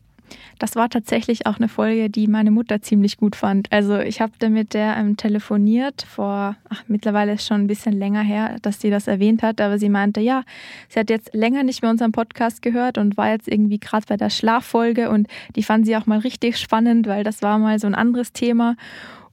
Das 0.58 0.76
war 0.76 0.88
tatsächlich 0.88 1.46
auch 1.46 1.56
eine 1.56 1.68
Folge, 1.68 2.10
die 2.10 2.26
meine 2.26 2.50
Mutter 2.50 2.82
ziemlich 2.82 3.16
gut 3.16 3.36
fand. 3.36 3.70
Also 3.72 3.98
ich 3.98 4.20
habe 4.20 4.48
mit 4.48 4.74
der 4.74 4.96
ähm, 4.96 5.16
telefoniert 5.16 6.02
vor, 6.02 6.56
ach, 6.68 6.82
mittlerweile 6.88 7.32
ist 7.32 7.46
schon 7.46 7.62
ein 7.62 7.66
bisschen 7.66 7.92
länger 7.92 8.22
her, 8.22 8.56
dass 8.62 8.80
sie 8.80 8.90
das 8.90 9.06
erwähnt 9.06 9.42
hat, 9.42 9.60
aber 9.60 9.78
sie 9.78 9.88
meinte, 9.88 10.20
ja, 10.20 10.42
sie 10.88 11.00
hat 11.00 11.10
jetzt 11.10 11.34
länger 11.34 11.62
nicht 11.62 11.82
mehr 11.82 11.90
unseren 11.90 12.12
Podcast 12.12 12.62
gehört 12.62 12.98
und 12.98 13.16
war 13.16 13.30
jetzt 13.30 13.48
irgendwie 13.48 13.78
gerade 13.78 14.06
bei 14.06 14.16
der 14.16 14.30
Schlaffolge 14.30 15.10
und 15.10 15.28
die 15.56 15.62
fand 15.62 15.86
sie 15.86 15.96
auch 15.96 16.06
mal 16.06 16.18
richtig 16.18 16.58
spannend, 16.58 17.06
weil 17.06 17.24
das 17.24 17.42
war 17.42 17.58
mal 17.58 17.78
so 17.78 17.86
ein 17.86 17.94
anderes 17.94 18.32
Thema. 18.32 18.76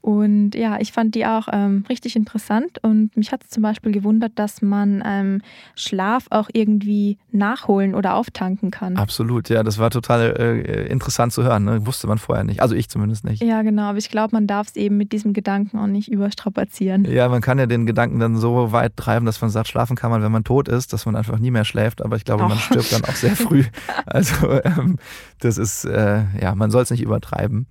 Und 0.07 0.55
ja, 0.55 0.79
ich 0.79 0.93
fand 0.93 1.15
die 1.15 1.25
auch 1.25 1.49
ähm, 1.51 1.83
richtig 1.89 2.15
interessant 2.15 2.81
und 2.81 3.17
mich 3.17 3.33
hat 3.33 3.43
es 3.43 3.49
zum 3.49 3.61
Beispiel 3.61 3.91
gewundert, 3.91 4.31
dass 4.35 4.61
man 4.61 5.03
ähm, 5.05 5.41
Schlaf 5.75 6.27
auch 6.29 6.47
irgendwie 6.53 7.17
nachholen 7.33 7.93
oder 7.93 8.15
auftanken 8.15 8.71
kann. 8.71 8.95
Absolut, 8.95 9.49
ja, 9.49 9.63
das 9.63 9.79
war 9.79 9.89
total 9.89 10.33
äh, 10.39 10.87
interessant 10.87 11.33
zu 11.33 11.43
hören. 11.43 11.65
Ne? 11.65 11.85
Wusste 11.85 12.07
man 12.07 12.19
vorher 12.19 12.45
nicht, 12.45 12.61
also 12.61 12.73
ich 12.73 12.87
zumindest 12.87 13.25
nicht. 13.25 13.43
Ja, 13.43 13.63
genau, 13.63 13.81
aber 13.81 13.97
ich 13.97 14.09
glaube, 14.09 14.33
man 14.33 14.47
darf 14.47 14.67
es 14.67 14.77
eben 14.77 14.95
mit 14.95 15.11
diesem 15.11 15.33
Gedanken 15.33 15.77
auch 15.77 15.87
nicht 15.87 16.09
überstrapazieren. 16.09 17.03
Ja, 17.03 17.27
man 17.27 17.41
kann 17.41 17.59
ja 17.59 17.65
den 17.65 17.85
Gedanken 17.85 18.21
dann 18.21 18.37
so 18.37 18.71
weit 18.71 18.95
treiben, 18.95 19.25
dass 19.25 19.41
man 19.41 19.49
sagt, 19.49 19.67
schlafen 19.67 19.97
kann 19.97 20.09
man, 20.09 20.21
wenn 20.21 20.31
man 20.31 20.45
tot 20.45 20.69
ist, 20.69 20.93
dass 20.93 21.05
man 21.05 21.17
einfach 21.17 21.37
nie 21.37 21.51
mehr 21.51 21.65
schläft, 21.65 22.01
aber 22.01 22.15
ich 22.15 22.23
glaube, 22.23 22.45
oh. 22.45 22.47
man 22.47 22.57
stirbt 22.59 22.93
dann 22.93 23.03
auch 23.03 23.15
sehr 23.15 23.35
früh. 23.35 23.65
Also 24.05 24.61
ähm, 24.63 24.99
das 25.39 25.57
ist, 25.57 25.83
äh, 25.83 26.23
ja, 26.41 26.55
man 26.55 26.71
soll 26.71 26.83
es 26.83 26.91
nicht 26.91 27.01
übertreiben. 27.01 27.67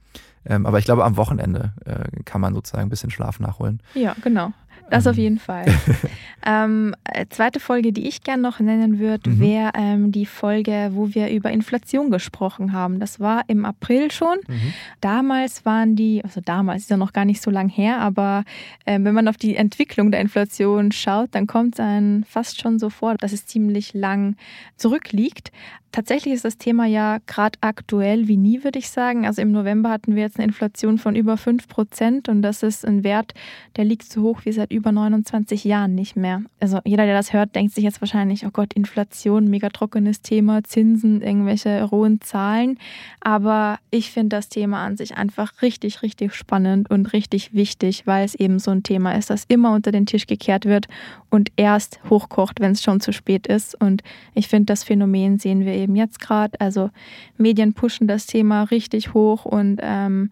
Ähm, 0.49 0.67
aber 0.67 0.79
ich 0.79 0.85
glaube, 0.85 1.05
am 1.05 1.17
Wochenende 1.17 1.73
äh, 1.85 2.23
kann 2.25 2.41
man 2.41 2.55
sozusagen 2.55 2.85
ein 2.85 2.88
bisschen 2.88 3.11
Schlaf 3.11 3.41
nachholen. 3.41 3.81
Ja, 3.95 4.15
genau. 4.23 4.53
Das 4.90 5.06
auf 5.06 5.16
jeden 5.16 5.38
Fall. 5.38 5.66
ähm, 6.47 6.95
äh, 7.04 7.26
zweite 7.28 7.59
Folge, 7.59 7.92
die 7.92 8.06
ich 8.06 8.23
gerne 8.23 8.42
noch 8.42 8.61
nennen 8.61 8.99
würde, 8.99 9.30
mhm. 9.30 9.40
wäre 9.40 9.71
ähm, 9.75 10.12
die 10.12 10.26
Folge, 10.26 10.90
wo 10.92 11.12
wir 11.14 11.30
über 11.30 11.50
Inflation 11.50 12.11
gesprochen 12.11 12.73
haben. 12.73 13.00
Das 13.00 13.18
war 13.18 13.42
im 13.49 13.64
April 13.64 14.11
schon. 14.11 14.38
Mhm. 14.47 14.73
Damals 15.00 15.64
waren 15.64 15.97
die, 15.97 16.23
also 16.23 16.40
damals 16.40 16.83
ist 16.83 16.90
ja 16.90 16.97
noch 16.97 17.12
gar 17.12 17.25
nicht 17.25 17.42
so 17.42 17.50
lang 17.50 17.68
her, 17.68 17.99
aber 18.00 18.45
äh, 18.85 18.99
wenn 19.00 19.14
man 19.14 19.28
auf 19.28 19.37
die 19.37 19.56
Entwicklung 19.56 20.11
der 20.11 20.21
Inflation 20.21 20.92
schaut, 20.92 21.30
dann 21.33 21.47
kommt 21.47 21.75
es 21.75 21.80
einem 21.80 22.25
fast 22.25 22.61
schon 22.61 22.78
so 22.78 22.90
vor, 22.90 23.16
dass 23.16 23.33
es 23.33 23.47
ziemlich 23.47 23.92
lang 23.92 24.37
zurückliegt. 24.76 25.50
Tatsächlich 25.97 26.35
ist 26.35 26.45
das 26.45 26.59
Thema 26.59 26.85
ja 26.85 27.21
gerade 27.26 27.59
aktuell 27.62 28.28
wie 28.28 28.37
nie, 28.37 28.64
würde 28.64 28.78
ich 28.78 28.90
sagen. 28.90 29.26
Also 29.26 29.40
im 29.40 29.50
November 29.50 29.88
hatten 29.88 30.14
wir 30.14 30.23
jetzt 30.23 30.37
eine 30.37 30.45
Inflation 30.45 30.99
von 30.99 31.16
über 31.16 31.38
5 31.38 31.68
Prozent 31.68 32.28
und 32.28 32.42
das 32.42 32.62
ist 32.62 32.85
ein 32.85 33.02
Wert, 33.02 33.33
der 33.76 33.87
liegt 33.87 34.04
so 34.04 34.21
hoch 34.21 34.40
wie 34.45 34.52
seit 34.52 34.66
über 34.69 34.93
29 34.93 35.65
Jahren 35.65 35.95
nicht 35.95 36.17
mehr. 36.17 36.43
Also 36.61 36.81
jeder, 36.85 37.07
der 37.07 37.15
das 37.15 37.33
hört, 37.33 37.55
denkt 37.55 37.75
sich 37.75 37.85
jetzt 37.85 38.03
wahrscheinlich, 38.03 38.47
oh 38.47 38.51
Gott, 38.53 38.75
Inflation, 38.75 39.49
mega 39.49 39.71
trockenes 39.71 40.21
Thema, 40.21 40.63
Zinsen, 40.63 41.23
irgendwelche 41.23 41.83
rohen 41.85 42.21
Zahlen. 42.21 42.79
Aber 43.21 43.79
ich 43.91 44.11
finde 44.11 44.37
das 44.37 44.51
Thema 44.51 44.85
an 44.85 44.99
sich 44.99 45.17
einfach 45.17 45.63
richtig, 45.63 46.03
richtig 46.03 46.35
spannend 46.35 46.91
und 46.91 47.15
richtig 47.15 47.55
wichtig, 47.55 48.07
weil 48.07 48.25
es 48.25 48.35
eben 48.35 48.59
so 48.59 48.71
ein 48.71 48.83
Thema 48.83 49.13
ist, 49.13 49.31
das 49.31 49.45
immer 49.49 49.73
unter 49.73 49.93
den 49.93 50.05
Tisch 50.05 50.27
gekehrt 50.27 50.67
wird 50.67 50.89
und 51.31 51.53
erst 51.57 52.01
hochkocht, 52.11 52.61
wenn 52.61 52.73
es 52.73 52.83
schon 52.83 53.01
zu 53.01 53.13
spät 53.13 53.47
ist. 53.47 53.75
Und 53.81 54.03
ich 54.35 54.49
finde, 54.49 54.67
das 54.67 54.85
Phänomen 54.85 55.39
sehen 55.39 55.65
wir 55.65 55.73
eben 55.73 55.87
eben 55.87 55.97
jetzt 55.97 56.21
gerade. 56.21 56.61
Also 56.61 56.91
Medien 57.39 57.73
pushen 57.73 58.09
das 58.09 58.27
Thema 58.27 58.65
richtig 58.65 59.15
hoch 59.15 59.45
und 59.45 59.79
ähm, 59.83 60.31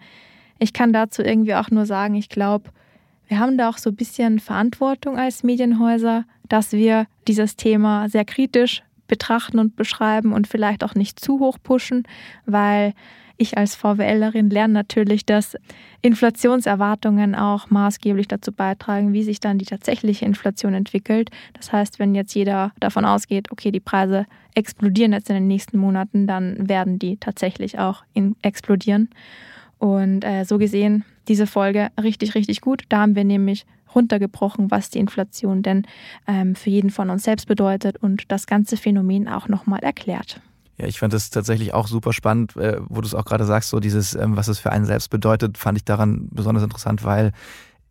ich 0.58 0.72
kann 0.72 0.92
dazu 0.92 1.22
irgendwie 1.22 1.54
auch 1.54 1.70
nur 1.70 1.86
sagen, 1.86 2.14
ich 2.14 2.28
glaube, 2.28 2.70
wir 3.28 3.38
haben 3.38 3.58
da 3.58 3.68
auch 3.68 3.78
so 3.78 3.90
ein 3.90 3.96
bisschen 3.96 4.38
Verantwortung 4.38 5.18
als 5.18 5.42
Medienhäuser, 5.42 6.24
dass 6.48 6.72
wir 6.72 7.06
dieses 7.26 7.56
Thema 7.56 8.08
sehr 8.08 8.24
kritisch 8.24 8.82
betrachten 9.06 9.58
und 9.58 9.76
beschreiben 9.76 10.32
und 10.32 10.46
vielleicht 10.46 10.84
auch 10.84 10.94
nicht 10.94 11.20
zu 11.20 11.38
hoch 11.38 11.58
pushen, 11.62 12.04
weil 12.46 12.94
ich 13.36 13.58
als 13.58 13.74
VWLerin 13.74 14.48
lerne 14.48 14.74
natürlich, 14.74 15.26
dass 15.26 15.56
Inflationserwartungen 16.02 17.34
auch 17.34 17.68
maßgeblich 17.68 18.28
dazu 18.28 18.52
beitragen, 18.52 19.12
wie 19.12 19.24
sich 19.24 19.40
dann 19.40 19.58
die 19.58 19.64
tatsächliche 19.64 20.24
Inflation 20.24 20.72
entwickelt. 20.74 21.30
Das 21.54 21.72
heißt, 21.72 21.98
wenn 21.98 22.14
jetzt 22.14 22.34
jeder 22.34 22.72
davon 22.78 23.04
ausgeht, 23.04 23.50
okay, 23.50 23.72
die 23.72 23.80
Preise 23.80 24.26
explodieren 24.54 25.12
jetzt 25.12 25.30
in 25.30 25.34
den 25.34 25.48
nächsten 25.48 25.78
Monaten, 25.78 26.26
dann 26.26 26.68
werden 26.68 26.98
die 26.98 27.16
tatsächlich 27.16 27.78
auch 27.78 28.04
explodieren. 28.42 29.10
Und 29.84 30.24
äh, 30.24 30.44
so 30.44 30.56
gesehen, 30.56 31.04
diese 31.28 31.46
Folge 31.46 31.90
richtig, 32.02 32.34
richtig 32.34 32.62
gut. 32.62 32.84
Da 32.88 33.00
haben 33.00 33.16
wir 33.16 33.24
nämlich 33.24 33.66
runtergebrochen, 33.94 34.70
was 34.70 34.88
die 34.88 34.98
Inflation 34.98 35.62
denn 35.62 35.82
ähm, 36.26 36.54
für 36.54 36.70
jeden 36.70 36.88
von 36.88 37.10
uns 37.10 37.24
selbst 37.24 37.46
bedeutet 37.46 37.98
und 37.98 38.32
das 38.32 38.46
ganze 38.46 38.78
Phänomen 38.78 39.28
auch 39.28 39.46
nochmal 39.46 39.80
erklärt. 39.80 40.40
Ja, 40.78 40.86
ich 40.86 40.98
fand 40.98 41.12
das 41.12 41.28
tatsächlich 41.28 41.74
auch 41.74 41.86
super 41.86 42.14
spannend, 42.14 42.56
äh, 42.56 42.78
wo 42.88 43.02
du 43.02 43.06
es 43.06 43.14
auch 43.14 43.26
gerade 43.26 43.44
sagst, 43.44 43.68
so 43.68 43.78
dieses, 43.78 44.14
ähm, 44.14 44.38
was 44.38 44.48
es 44.48 44.58
für 44.58 44.72
einen 44.72 44.86
selbst 44.86 45.10
bedeutet, 45.10 45.58
fand 45.58 45.76
ich 45.76 45.84
daran 45.84 46.28
besonders 46.30 46.64
interessant, 46.64 47.04
weil 47.04 47.32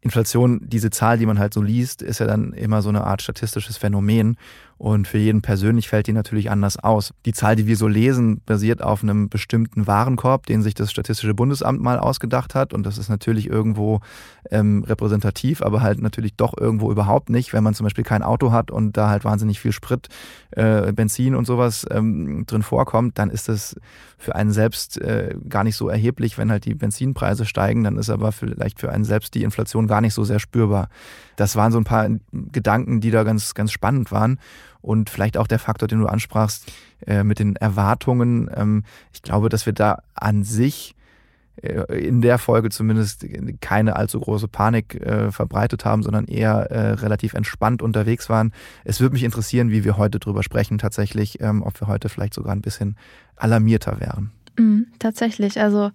Inflation, 0.03 0.59
diese 0.63 0.89
Zahl, 0.89 1.17
die 1.17 1.25
man 1.25 1.39
halt 1.39 1.53
so 1.53 1.61
liest, 1.61 2.01
ist 2.01 2.19
ja 2.19 2.27
dann 2.27 2.51
immer 2.51 2.81
so 2.81 2.89
eine 2.89 3.05
Art 3.05 3.21
statistisches 3.21 3.77
Phänomen. 3.77 4.37
Und 4.77 5.07
für 5.07 5.17
jeden 5.17 5.41
persönlich 5.41 5.87
fällt 5.87 6.07
die 6.07 6.13
natürlich 6.13 6.51
anders 6.51 6.77
aus. 6.77 7.13
Die 7.25 7.31
Zahl, 7.31 7.55
die 7.55 7.67
wir 7.67 7.77
so 7.77 7.87
lesen, 7.87 8.41
basiert 8.45 8.81
auf 8.81 9.01
einem 9.01 9.29
bestimmten 9.29 9.87
Warenkorb, 9.87 10.45
den 10.45 10.61
sich 10.61 10.73
das 10.73 10.91
Statistische 10.91 11.33
Bundesamt 11.33 11.81
mal 11.81 11.97
ausgedacht 11.97 12.53
hat. 12.53 12.73
Und 12.73 12.85
das 12.85 12.97
ist 12.97 13.07
natürlich 13.07 13.49
irgendwo 13.49 14.01
ähm, 14.51 14.83
repräsentativ, 14.83 15.61
aber 15.61 15.81
halt 15.81 16.01
natürlich 16.01 16.35
doch 16.35 16.57
irgendwo 16.57 16.91
überhaupt 16.91 17.29
nicht. 17.29 17.53
Wenn 17.53 17.63
man 17.63 17.75
zum 17.75 17.85
Beispiel 17.85 18.03
kein 18.03 18.23
Auto 18.23 18.51
hat 18.51 18.71
und 18.71 18.97
da 18.97 19.09
halt 19.09 19.23
wahnsinnig 19.23 19.61
viel 19.61 19.71
Sprit, 19.71 20.09
äh, 20.51 20.91
Benzin 20.91 21.35
und 21.35 21.45
sowas 21.45 21.85
ähm, 21.89 22.45
drin 22.45 22.63
vorkommt, 22.63 23.17
dann 23.19 23.29
ist 23.29 23.47
das 23.47 23.77
für 24.17 24.35
einen 24.35 24.51
selbst 24.51 24.99
äh, 24.99 25.35
gar 25.47 25.63
nicht 25.63 25.77
so 25.77 25.87
erheblich, 25.87 26.37
wenn 26.37 26.51
halt 26.51 26.65
die 26.65 26.75
Benzinpreise 26.75 27.45
steigen. 27.45 27.85
Dann 27.85 27.97
ist 27.97 28.09
aber 28.09 28.33
vielleicht 28.33 28.81
für 28.81 28.91
einen 28.91 29.05
selbst 29.05 29.33
die 29.33 29.43
Inflation 29.43 29.87
gar 29.93 30.01
nicht 30.01 30.15
so 30.15 30.23
sehr 30.23 30.39
spürbar. 30.39 30.89
Das 31.35 31.55
waren 31.55 31.71
so 31.71 31.77
ein 31.77 31.83
paar 31.83 32.09
Gedanken, 32.31 32.99
die 32.99 33.11
da 33.11 33.21
ganz, 33.21 33.53
ganz 33.53 33.71
spannend 33.71 34.11
waren 34.11 34.39
und 34.81 35.11
vielleicht 35.11 35.37
auch 35.37 35.45
der 35.45 35.59
Faktor, 35.59 35.87
den 35.87 35.99
du 35.99 36.07
ansprachst, 36.07 36.71
äh, 37.05 37.23
mit 37.23 37.37
den 37.37 37.55
Erwartungen. 37.57 38.49
Ähm, 38.55 38.85
ich 39.13 39.21
glaube, 39.21 39.49
dass 39.49 39.67
wir 39.67 39.73
da 39.73 40.01
an 40.15 40.43
sich 40.43 40.95
äh, 41.57 41.83
in 42.07 42.21
der 42.21 42.39
Folge 42.39 42.71
zumindest 42.71 43.23
keine 43.61 43.95
allzu 43.95 44.19
große 44.19 44.47
Panik 44.47 44.95
äh, 44.95 45.31
verbreitet 45.31 45.85
haben, 45.85 46.01
sondern 46.01 46.25
eher 46.25 46.71
äh, 46.71 46.93
relativ 46.93 47.35
entspannt 47.35 47.83
unterwegs 47.83 48.29
waren. 48.29 48.51
Es 48.85 48.99
würde 48.99 49.13
mich 49.13 49.23
interessieren, 49.23 49.69
wie 49.69 49.83
wir 49.83 49.95
heute 49.97 50.17
drüber 50.17 50.41
sprechen, 50.41 50.79
tatsächlich, 50.79 51.39
ähm, 51.39 51.61
ob 51.61 51.79
wir 51.79 51.87
heute 51.87 52.09
vielleicht 52.09 52.33
sogar 52.33 52.55
ein 52.55 52.61
bisschen 52.61 52.97
alarmierter 53.35 53.99
wären. 53.99 54.31
Mhm, 54.57 54.87
tatsächlich, 54.97 55.61
also 55.61 55.91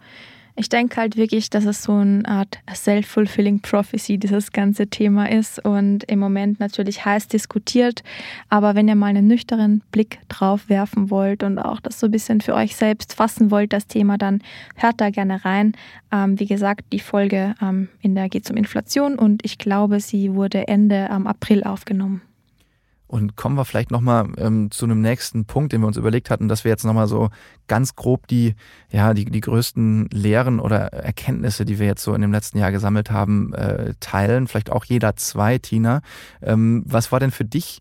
ich 0.59 0.69
denke 0.69 0.97
halt 0.97 1.17
wirklich, 1.17 1.51
dass 1.51 1.65
es 1.65 1.85
so 1.85 1.93
eine 1.93 2.27
Art 2.27 2.59
Self-Fulfilling 2.73 3.61
Prophecy, 3.61 4.19
dieses 4.19 4.51
ganze 4.51 4.89
Thema 4.89 5.31
ist 5.31 5.65
und 5.65 6.05
im 6.05 6.19
Moment 6.19 6.59
natürlich 6.59 7.05
heiß 7.05 7.29
diskutiert. 7.29 8.03
Aber 8.49 8.75
wenn 8.75 8.89
ihr 8.89 8.97
mal 8.97 9.07
einen 9.07 9.29
nüchternen 9.29 9.83
Blick 9.93 10.19
drauf 10.29 10.69
werfen 10.69 11.11
wollt 11.11 11.45
und 11.45 11.59
auch 11.59 11.81
das 11.81 12.01
so 12.01 12.07
ein 12.07 12.11
bisschen 12.11 12.41
für 12.41 12.55
euch 12.55 12.75
selbst 12.75 13.15
fassen 13.15 13.51
wollt, 13.51 13.73
das 13.73 13.87
Thema, 13.87 14.19
dann 14.19 14.43
hört 14.75 15.01
da 15.01 15.11
gerne 15.11 15.45
rein. 15.45 15.73
Ähm, 16.11 16.41
wie 16.41 16.47
gesagt, 16.47 16.87
die 16.93 17.01
Folge, 17.01 17.55
ähm, 17.63 17.89
in 18.01 18.17
der 18.17 18.29
geht 18.29 18.51
um 18.51 18.57
Inflation 18.57 19.19
und 19.19 19.45
ich 19.45 19.59
glaube, 19.59 20.01
sie 20.01 20.35
wurde 20.35 20.67
Ende 20.67 21.09
ähm, 21.11 21.27
April 21.27 21.63
aufgenommen. 21.63 22.23
Und 23.09 23.37
kommen 23.37 23.57
wir 23.57 23.65
vielleicht 23.65 23.91
nochmal 23.91 24.29
ähm, 24.37 24.71
zu 24.71 24.85
einem 24.85 25.01
nächsten 25.01 25.47
Punkt, 25.47 25.73
den 25.73 25.81
wir 25.81 25.87
uns 25.87 25.97
überlegt 25.97 26.29
hatten, 26.29 26.47
dass 26.47 26.65
wir 26.65 26.71
jetzt 26.71 26.85
nochmal 26.85 27.09
so 27.09 27.31
ganz 27.67 27.97
grob 27.97 28.27
die, 28.27 28.55
ja, 28.91 29.15
die, 29.15 29.25
die 29.25 29.41
größten 29.41 30.11
Lehren 30.13 30.61
oder 30.61 30.93
Erkenntnisse, 30.93 31.65
die 31.65 31.79
wir 31.79 31.87
jetzt 31.87 32.05
so 32.05 32.15
in 32.15 32.21
dem 32.21 32.33
letzten 32.33 32.59
Jahr 32.59 32.71
gesammelt 32.71 33.11
haben, 33.11 33.55
äh, 33.55 33.95
teilen. 34.01 34.47
Vielleicht 34.47 34.71
auch 34.71 34.85
jeder 34.85 35.17
zwei, 35.17 35.57
Tina. 35.57 36.03
Ähm, 36.43 36.85
was 36.87 37.11
war 37.11 37.19
denn 37.19 37.31
für 37.31 37.47
dich 37.47 37.81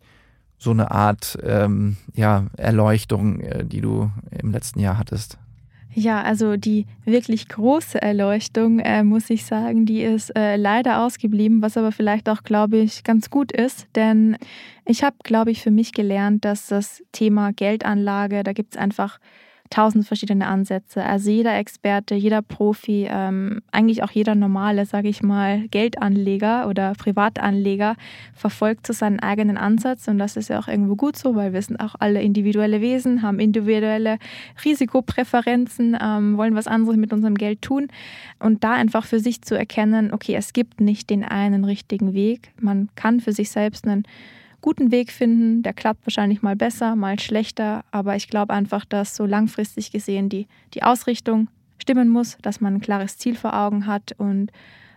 so 0.57 0.71
eine 0.71 0.91
Art 0.91 1.37
ähm, 1.43 1.97
ja, 2.13 2.45
Erleuchtung, 2.55 3.41
äh, 3.41 3.65
die 3.65 3.81
du 3.81 4.09
im 4.31 4.51
letzten 4.51 4.79
Jahr 4.79 4.97
hattest? 4.97 5.37
Ja, 5.99 6.21
also 6.21 6.57
die 6.57 6.85
wirklich 7.05 7.47
große 7.47 7.99
Erleuchtung, 7.99 8.77
äh, 8.77 9.03
muss 9.03 9.31
ich 9.31 9.47
sagen, 9.47 9.87
die 9.87 10.03
ist 10.03 10.29
äh, 10.37 10.55
leider 10.55 11.03
ausgeblieben, 11.03 11.63
was 11.63 11.75
aber 11.75 11.91
vielleicht 11.91 12.29
auch, 12.29 12.43
glaube 12.43 12.77
ich, 12.77 13.03
ganz 13.03 13.31
gut 13.31 13.51
ist. 13.51 13.87
Denn 13.95 14.37
ich 14.85 15.03
habe, 15.03 15.15
glaube 15.23 15.49
ich, 15.49 15.63
für 15.63 15.71
mich 15.71 15.93
gelernt, 15.93 16.45
dass 16.45 16.67
das 16.67 17.03
Thema 17.13 17.51
Geldanlage, 17.51 18.43
da 18.43 18.53
gibt 18.53 18.75
es 18.75 18.79
einfach 18.79 19.17
tausend 19.69 20.05
verschiedene 20.07 20.47
Ansätze. 20.47 21.03
Also 21.03 21.29
jeder 21.29 21.57
Experte, 21.57 22.15
jeder 22.15 22.41
Profi, 22.41 23.07
ähm, 23.09 23.61
eigentlich 23.71 24.03
auch 24.03 24.11
jeder 24.11 24.35
normale, 24.35 24.85
sage 24.85 25.09
ich 25.09 25.23
mal, 25.23 25.67
Geldanleger 25.69 26.67
oder 26.67 26.93
Privatanleger 26.93 27.95
verfolgt 28.33 28.87
so 28.87 28.93
seinen 28.93 29.19
eigenen 29.19 29.57
Ansatz 29.57 30.07
und 30.07 30.17
das 30.17 30.37
ist 30.37 30.49
ja 30.49 30.59
auch 30.59 30.67
irgendwo 30.67 30.95
gut 30.95 31.17
so, 31.17 31.35
weil 31.35 31.53
wir 31.53 31.61
sind 31.61 31.79
auch 31.79 31.95
alle 31.99 32.21
individuelle 32.21 32.81
Wesen, 32.81 33.21
haben 33.21 33.39
individuelle 33.39 34.17
Risikopräferenzen, 34.63 35.97
ähm, 36.01 36.37
wollen 36.37 36.55
was 36.55 36.67
anderes 36.67 36.97
mit 36.97 37.13
unserem 37.13 37.35
Geld 37.35 37.61
tun 37.61 37.87
und 38.39 38.63
da 38.63 38.73
einfach 38.73 39.05
für 39.05 39.19
sich 39.19 39.41
zu 39.41 39.57
erkennen, 39.57 40.13
okay, 40.13 40.35
es 40.35 40.53
gibt 40.53 40.81
nicht 40.81 41.09
den 41.09 41.23
einen 41.23 41.65
richtigen 41.65 42.13
Weg. 42.13 42.51
Man 42.59 42.89
kann 42.95 43.19
für 43.19 43.31
sich 43.31 43.49
selbst 43.49 43.87
einen 43.87 44.03
guten 44.61 44.91
Weg 44.91 45.11
finden. 45.11 45.63
Der 45.63 45.73
klappt 45.73 46.05
wahrscheinlich 46.05 46.41
mal 46.41 46.55
besser, 46.55 46.95
mal 46.95 47.19
schlechter, 47.19 47.83
aber 47.91 48.15
ich 48.15 48.27
glaube 48.27 48.53
einfach, 48.53 48.85
dass 48.85 49.15
so 49.15 49.25
langfristig 49.25 49.91
gesehen 49.91 50.29
die, 50.29 50.47
die 50.73 50.83
Ausrichtung 50.83 51.49
stimmen 51.77 52.09
muss, 52.09 52.37
dass 52.41 52.61
man 52.61 52.75
ein 52.75 52.81
klares 52.81 53.17
Ziel 53.17 53.35
vor 53.35 53.53
Augen 53.53 53.87
hat 53.87 54.13
und 54.17 54.51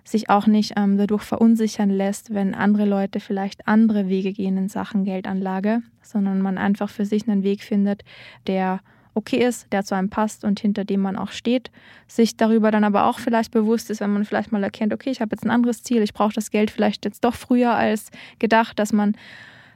sich 0.05 0.31
auch 0.31 0.47
nicht 0.47 0.73
ähm, 0.77 0.97
dadurch 0.97 1.23
verunsichern 1.23 1.91
lässt, 1.91 2.35
wenn 2.35 2.55
andere 2.55 2.85
Leute 2.85 3.21
vielleicht 3.21 3.69
andere 3.69 4.09
Wege 4.09 4.33
gehen 4.33 4.57
in 4.57 4.69
Sachen 4.69 5.05
Geldanlage, 5.05 5.83
sondern 6.03 6.41
man 6.41 6.59
einfach 6.59 6.89
für 6.89 7.05
sich 7.05 7.29
einen 7.29 7.43
Weg 7.43 7.63
findet, 7.63 8.03
der 8.47 8.81
okay 9.15 9.45
ist, 9.45 9.73
der 9.73 9.85
zu 9.85 9.95
einem 9.95 10.11
passt 10.11 10.45
und 10.45 10.61
hinter 10.61 10.85
dem 10.85 11.01
man 11.01 11.17
auch 11.17 11.31
steht. 11.31 11.71
Sich 12.07 12.37
darüber 12.37 12.71
dann 12.71 12.85
aber 12.85 13.07
auch 13.07 13.19
vielleicht 13.19 13.51
bewusst 13.51 13.91
ist, 13.91 14.01
wenn 14.01 14.13
man 14.13 14.25
vielleicht 14.25 14.53
mal 14.53 14.63
erkennt, 14.63 14.93
okay, 14.93 15.11
ich 15.11 15.21
habe 15.21 15.35
jetzt 15.35 15.45
ein 15.45 15.51
anderes 15.51 15.83
Ziel, 15.83 16.03
ich 16.03 16.15
brauche 16.15 16.35
das 16.35 16.51
Geld 16.51 16.71
vielleicht 16.71 17.05
jetzt 17.05 17.25
doch 17.25 17.35
früher 17.35 17.75
als 17.75 18.11
gedacht, 18.39 18.79
dass 18.79 18.93
man 18.93 19.17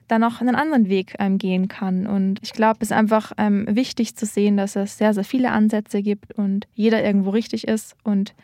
dann 0.08 0.22
auch 0.22 0.40
einen 0.40 0.54
anderen 0.54 0.88
Weg 0.88 1.14
ähm, 1.18 1.38
gehen 1.38 1.68
kann. 1.68 2.06
Und 2.06 2.38
ich 2.42 2.52
glaube, 2.52 2.78
es 2.80 2.90
ist 2.90 2.96
einfach 2.96 3.32
ähm, 3.38 3.66
wichtig 3.68 4.16
zu 4.16 4.26
sehen, 4.26 4.56
dass 4.56 4.76
es 4.76 4.98
sehr, 4.98 5.14
sehr 5.14 5.24
viele 5.24 5.50
Ansätze 5.50 6.02
gibt 6.02 6.32
und 6.32 6.66
jeder 6.74 7.02
irgendwo 7.02 7.30
richtig 7.30 7.66
ist 7.66 7.96
und 8.02 8.34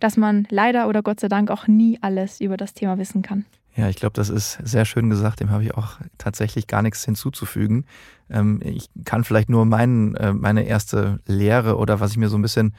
dass 0.00 0.16
man 0.16 0.46
leider 0.50 0.88
oder 0.88 1.02
Gott 1.02 1.20
sei 1.20 1.28
Dank 1.28 1.50
auch 1.50 1.66
nie 1.66 1.98
alles 2.02 2.40
über 2.40 2.56
das 2.56 2.74
Thema 2.74 2.98
wissen 2.98 3.22
kann. 3.22 3.46
Ja, 3.74 3.88
ich 3.88 3.96
glaube, 3.96 4.14
das 4.14 4.28
ist 4.28 4.58
sehr 4.64 4.84
schön 4.84 5.08
gesagt. 5.08 5.40
Dem 5.40 5.50
habe 5.50 5.62
ich 5.62 5.74
auch 5.74 5.98
tatsächlich 6.18 6.66
gar 6.66 6.82
nichts 6.82 7.04
hinzuzufügen. 7.04 7.84
Ähm, 8.30 8.60
ich 8.62 8.88
kann 9.04 9.24
vielleicht 9.24 9.48
nur 9.48 9.64
mein, 9.64 10.14
äh, 10.16 10.32
meine 10.32 10.64
erste 10.64 11.20
Lehre 11.26 11.76
oder 11.76 12.00
was 12.00 12.12
ich 12.12 12.16
mir 12.16 12.28
so 12.28 12.36
ein 12.36 12.42
bisschen 12.42 12.74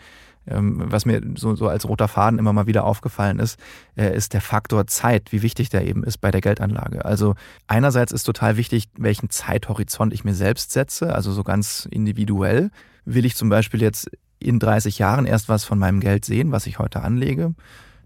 ähm, 0.47 0.83
was 0.85 1.05
mir 1.05 1.21
so, 1.35 1.55
so 1.55 1.67
als 1.67 1.87
roter 1.87 2.07
Faden 2.07 2.39
immer 2.39 2.53
mal 2.53 2.67
wieder 2.67 2.83
aufgefallen 2.83 3.39
ist, 3.39 3.59
äh, 3.95 4.15
ist 4.15 4.33
der 4.33 4.41
Faktor 4.41 4.87
Zeit, 4.87 5.31
wie 5.31 5.41
wichtig 5.41 5.69
der 5.69 5.85
eben 5.85 6.03
ist 6.03 6.17
bei 6.17 6.31
der 6.31 6.41
Geldanlage. 6.41 7.05
Also 7.05 7.35
einerseits 7.67 8.11
ist 8.11 8.23
total 8.23 8.57
wichtig, 8.57 8.89
welchen 8.97 9.29
Zeithorizont 9.29 10.13
ich 10.13 10.23
mir 10.23 10.33
selbst 10.33 10.71
setze, 10.71 11.13
also 11.13 11.31
so 11.31 11.43
ganz 11.43 11.87
individuell. 11.91 12.71
Will 13.05 13.25
ich 13.25 13.35
zum 13.35 13.49
Beispiel 13.49 13.81
jetzt 13.81 14.09
in 14.39 14.59
30 14.59 14.99
Jahren 14.99 15.25
erst 15.25 15.49
was 15.49 15.65
von 15.65 15.79
meinem 15.79 15.99
Geld 15.99 16.25
sehen, 16.25 16.51
was 16.51 16.65
ich 16.65 16.79
heute 16.79 17.01
anlege, 17.01 17.53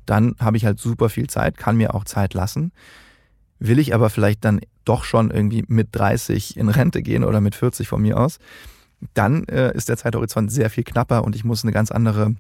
dann 0.05 0.35
habe 0.39 0.57
ich 0.57 0.65
halt 0.65 0.79
super 0.79 1.09
viel 1.09 1.27
Zeit, 1.27 1.57
kann 1.57 1.77
mir 1.77 1.95
auch 1.95 2.03
Zeit 2.03 2.33
lassen. 2.33 2.71
Will 3.59 3.79
ich 3.79 3.93
aber 3.93 4.09
vielleicht 4.09 4.43
dann 4.43 4.59
doch 4.85 5.03
schon 5.03 5.31
irgendwie 5.31 5.63
mit 5.67 5.89
30 5.91 6.57
in 6.57 6.69
Rente 6.69 7.01
gehen 7.01 7.23
oder 7.23 7.41
mit 7.41 7.55
40 7.55 7.87
von 7.87 8.01
mir 8.01 8.17
aus, 8.17 8.39
dann 9.13 9.45
äh, 9.45 9.75
ist 9.75 9.89
der 9.89 9.97
Zeithorizont 9.97 10.51
sehr 10.51 10.69
viel 10.69 10.83
knapper 10.83 11.23
und 11.23 11.35
ich 11.35 11.43
muss 11.43 11.63
eine 11.63 11.73
ganz 11.73 11.91
andere 11.91 12.35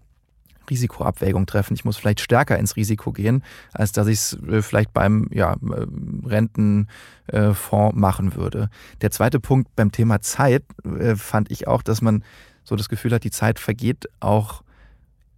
Risikoabwägung 0.69 1.45
treffen. 1.45 1.73
Ich 1.73 1.85
muss 1.85 1.97
vielleicht 1.97 2.21
stärker 2.21 2.57
ins 2.57 2.75
Risiko 2.75 3.11
gehen, 3.11 3.43
als 3.73 3.91
dass 3.91 4.07
ich 4.07 4.19
es 4.19 4.37
äh, 4.47 4.61
vielleicht 4.61 4.93
beim 4.93 5.27
ja, 5.31 5.53
äh, 5.53 5.85
Rentenfonds 6.25 7.97
machen 7.97 8.35
würde. 8.35 8.69
Der 9.01 9.11
zweite 9.11 9.39
Punkt 9.39 9.75
beim 9.75 9.91
Thema 9.91 10.21
Zeit 10.21 10.63
äh, 10.99 11.15
fand 11.15 11.51
ich 11.51 11.67
auch, 11.67 11.81
dass 11.81 12.01
man 12.01 12.23
so 12.63 12.75
das 12.75 12.89
Gefühl 12.89 13.11
hat, 13.11 13.23
die 13.23 13.31
Zeit 13.31 13.59
vergeht 13.59 14.07
auch 14.19 14.63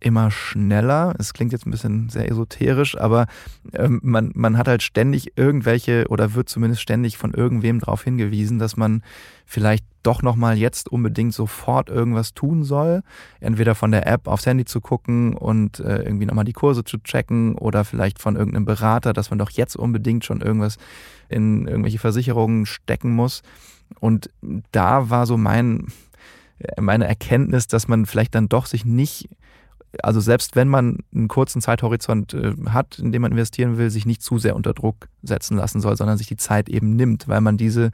immer 0.05 0.29
schneller. 0.29 1.15
Es 1.17 1.33
klingt 1.33 1.51
jetzt 1.51 1.65
ein 1.65 1.71
bisschen 1.71 2.09
sehr 2.09 2.29
esoterisch, 2.29 2.95
aber 2.95 3.25
ähm, 3.73 3.99
man, 4.03 4.31
man 4.35 4.55
hat 4.55 4.67
halt 4.67 4.83
ständig 4.83 5.35
irgendwelche 5.35 6.05
oder 6.09 6.35
wird 6.35 6.47
zumindest 6.47 6.83
ständig 6.83 7.17
von 7.17 7.33
irgendwem 7.33 7.79
darauf 7.79 8.03
hingewiesen, 8.03 8.59
dass 8.59 8.77
man 8.77 9.01
vielleicht 9.47 9.83
doch 10.03 10.21
nochmal 10.21 10.59
jetzt 10.59 10.89
unbedingt 10.89 11.33
sofort 11.33 11.89
irgendwas 11.89 12.35
tun 12.35 12.63
soll. 12.63 13.01
Entweder 13.39 13.73
von 13.73 13.91
der 13.91 14.05
App 14.05 14.27
aufs 14.27 14.45
Handy 14.45 14.63
zu 14.65 14.79
gucken 14.79 15.35
und 15.35 15.79
äh, 15.79 16.03
irgendwie 16.03 16.27
nochmal 16.27 16.45
die 16.45 16.53
Kurse 16.53 16.83
zu 16.83 16.99
checken 16.99 17.55
oder 17.55 17.83
vielleicht 17.83 18.19
von 18.19 18.35
irgendeinem 18.35 18.65
Berater, 18.65 19.11
dass 19.11 19.31
man 19.31 19.39
doch 19.39 19.49
jetzt 19.49 19.75
unbedingt 19.75 20.23
schon 20.23 20.41
irgendwas 20.41 20.77
in 21.29 21.67
irgendwelche 21.67 21.97
Versicherungen 21.97 22.67
stecken 22.67 23.11
muss. 23.11 23.41
Und 23.99 24.29
da 24.71 25.09
war 25.09 25.25
so 25.25 25.35
mein, 25.35 25.87
meine 26.79 27.07
Erkenntnis, 27.07 27.65
dass 27.65 27.87
man 27.87 28.05
vielleicht 28.05 28.35
dann 28.35 28.49
doch 28.49 28.67
sich 28.67 28.85
nicht 28.85 29.29
also 30.03 30.19
selbst 30.19 30.55
wenn 30.55 30.67
man 30.67 30.99
einen 31.13 31.27
kurzen 31.27 31.61
Zeithorizont 31.61 32.33
äh, 32.33 32.53
hat, 32.69 32.99
in 32.99 33.11
dem 33.11 33.21
man 33.21 33.31
investieren 33.31 33.77
will, 33.77 33.89
sich 33.89 34.05
nicht 34.05 34.21
zu 34.21 34.37
sehr 34.37 34.55
unter 34.55 34.73
Druck 34.73 35.07
setzen 35.23 35.57
lassen 35.57 35.81
soll, 35.81 35.97
sondern 35.97 36.17
sich 36.17 36.27
die 36.27 36.37
Zeit 36.37 36.69
eben 36.69 36.95
nimmt, 36.95 37.27
weil 37.27 37.41
man 37.41 37.57
diese 37.57 37.91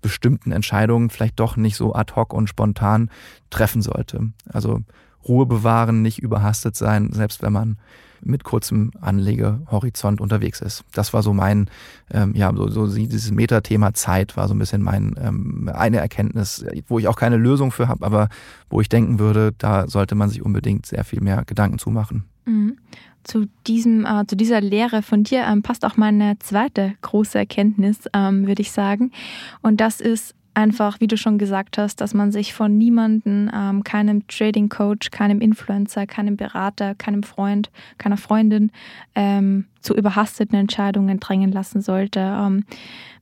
bestimmten 0.00 0.52
Entscheidungen 0.52 1.10
vielleicht 1.10 1.40
doch 1.40 1.56
nicht 1.56 1.76
so 1.76 1.94
ad 1.94 2.14
hoc 2.14 2.32
und 2.32 2.48
spontan 2.48 3.10
treffen 3.50 3.82
sollte. 3.82 4.32
Also 4.48 4.82
Ruhe 5.26 5.46
bewahren, 5.46 6.02
nicht 6.02 6.20
überhastet 6.20 6.76
sein, 6.76 7.12
selbst 7.12 7.42
wenn 7.42 7.52
man 7.52 7.78
mit 8.22 8.44
kurzem 8.44 8.90
Anlegehorizont 9.00 10.20
unterwegs 10.20 10.60
ist. 10.60 10.84
Das 10.92 11.12
war 11.12 11.22
so 11.22 11.32
mein, 11.32 11.68
ähm, 12.10 12.34
ja, 12.34 12.52
so, 12.54 12.68
so 12.68 12.86
dieses 12.86 13.30
Metathema 13.30 13.94
Zeit 13.94 14.36
war 14.36 14.48
so 14.48 14.54
ein 14.54 14.58
bisschen 14.58 14.82
mein 14.82 15.14
ähm, 15.20 15.70
eine 15.72 15.98
Erkenntnis, 15.98 16.64
wo 16.86 16.98
ich 16.98 17.08
auch 17.08 17.16
keine 17.16 17.36
Lösung 17.36 17.70
für 17.70 17.88
habe, 17.88 18.04
aber 18.04 18.28
wo 18.70 18.80
ich 18.80 18.88
denken 18.88 19.18
würde, 19.18 19.52
da 19.56 19.88
sollte 19.88 20.14
man 20.14 20.28
sich 20.28 20.42
unbedingt 20.42 20.86
sehr 20.86 21.04
viel 21.04 21.20
mehr 21.20 21.44
Gedanken 21.44 21.78
zumachen. 21.78 22.24
Mhm. 22.44 22.78
Zu, 23.24 23.46
diesem, 23.66 24.06
äh, 24.06 24.24
zu 24.26 24.36
dieser 24.36 24.60
Lehre 24.60 25.02
von 25.02 25.22
dir 25.22 25.44
ähm, 25.44 25.62
passt 25.62 25.84
auch 25.84 25.96
meine 25.96 26.38
zweite 26.38 26.94
große 27.02 27.36
Erkenntnis, 27.36 27.98
ähm, 28.14 28.46
würde 28.46 28.62
ich 28.62 28.72
sagen. 28.72 29.12
Und 29.60 29.80
das 29.80 30.00
ist 30.00 30.34
einfach, 30.58 30.98
wie 30.98 31.06
du 31.06 31.16
schon 31.16 31.38
gesagt 31.38 31.78
hast, 31.78 32.00
dass 32.00 32.14
man 32.14 32.32
sich 32.32 32.52
von 32.52 32.76
niemandem, 32.76 33.48
ähm, 33.54 33.84
keinem 33.84 34.26
Trading 34.26 34.68
Coach, 34.68 35.12
keinem 35.12 35.40
Influencer, 35.40 36.04
keinem 36.04 36.36
Berater, 36.36 36.96
keinem 36.96 37.22
Freund, 37.22 37.70
keiner 37.96 38.16
Freundin 38.16 38.72
ähm, 39.14 39.66
zu 39.80 39.94
überhasteten 39.94 40.58
Entscheidungen 40.58 41.20
drängen 41.20 41.52
lassen 41.52 41.80
sollte. 41.80 42.18
Ähm, 42.18 42.64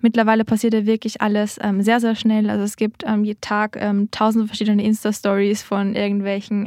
mittlerweile 0.00 0.46
passiert 0.46 0.72
ja 0.72 0.86
wirklich 0.86 1.20
alles 1.20 1.58
ähm, 1.62 1.82
sehr, 1.82 2.00
sehr 2.00 2.14
schnell. 2.14 2.48
Also 2.48 2.64
es 2.64 2.76
gibt 2.76 3.04
ähm, 3.06 3.22
jeden 3.22 3.42
Tag 3.42 3.76
ähm, 3.78 4.08
tausende 4.10 4.46
verschiedene 4.46 4.82
Insta-Stories 4.82 5.62
von 5.62 5.94
irgendwelchen 5.94 6.66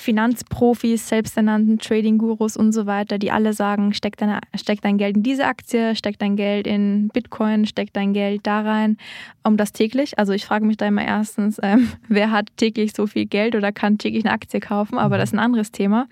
Finanzprofis, 0.00 1.08
selbsternannten 1.08 1.78
Trading-Gurus 1.78 2.56
und 2.56 2.72
so 2.72 2.86
weiter, 2.86 3.18
die 3.18 3.30
alle 3.30 3.52
sagen, 3.52 3.92
steck, 3.92 4.16
deine, 4.16 4.40
steck 4.54 4.80
dein 4.80 4.98
Geld 4.98 5.16
in 5.16 5.22
diese 5.22 5.46
Aktie, 5.46 5.94
steck 5.94 6.18
dein 6.18 6.36
Geld 6.36 6.66
in 6.66 7.08
Bitcoin, 7.08 7.66
steck 7.66 7.92
dein 7.92 8.12
Geld 8.12 8.46
da 8.46 8.62
rein, 8.62 8.96
um 9.44 9.56
das 9.56 9.72
täglich. 9.72 10.18
Also 10.18 10.32
ich 10.32 10.46
frage 10.46 10.64
mich 10.64 10.78
da 10.78 10.88
immer 10.88 11.04
erstens, 11.04 11.58
ähm, 11.62 11.88
wer 12.08 12.30
hat 12.30 12.48
täglich 12.56 12.92
so 12.94 13.06
viel 13.06 13.26
Geld 13.26 13.54
oder 13.54 13.72
kann 13.72 13.98
täglich 13.98 14.24
eine 14.24 14.34
Aktie 14.34 14.60
kaufen, 14.60 14.98
aber 14.98 15.18
das 15.18 15.30
ist 15.30 15.34
ein 15.34 15.38
anderes 15.38 15.70
Thema. 15.70 16.08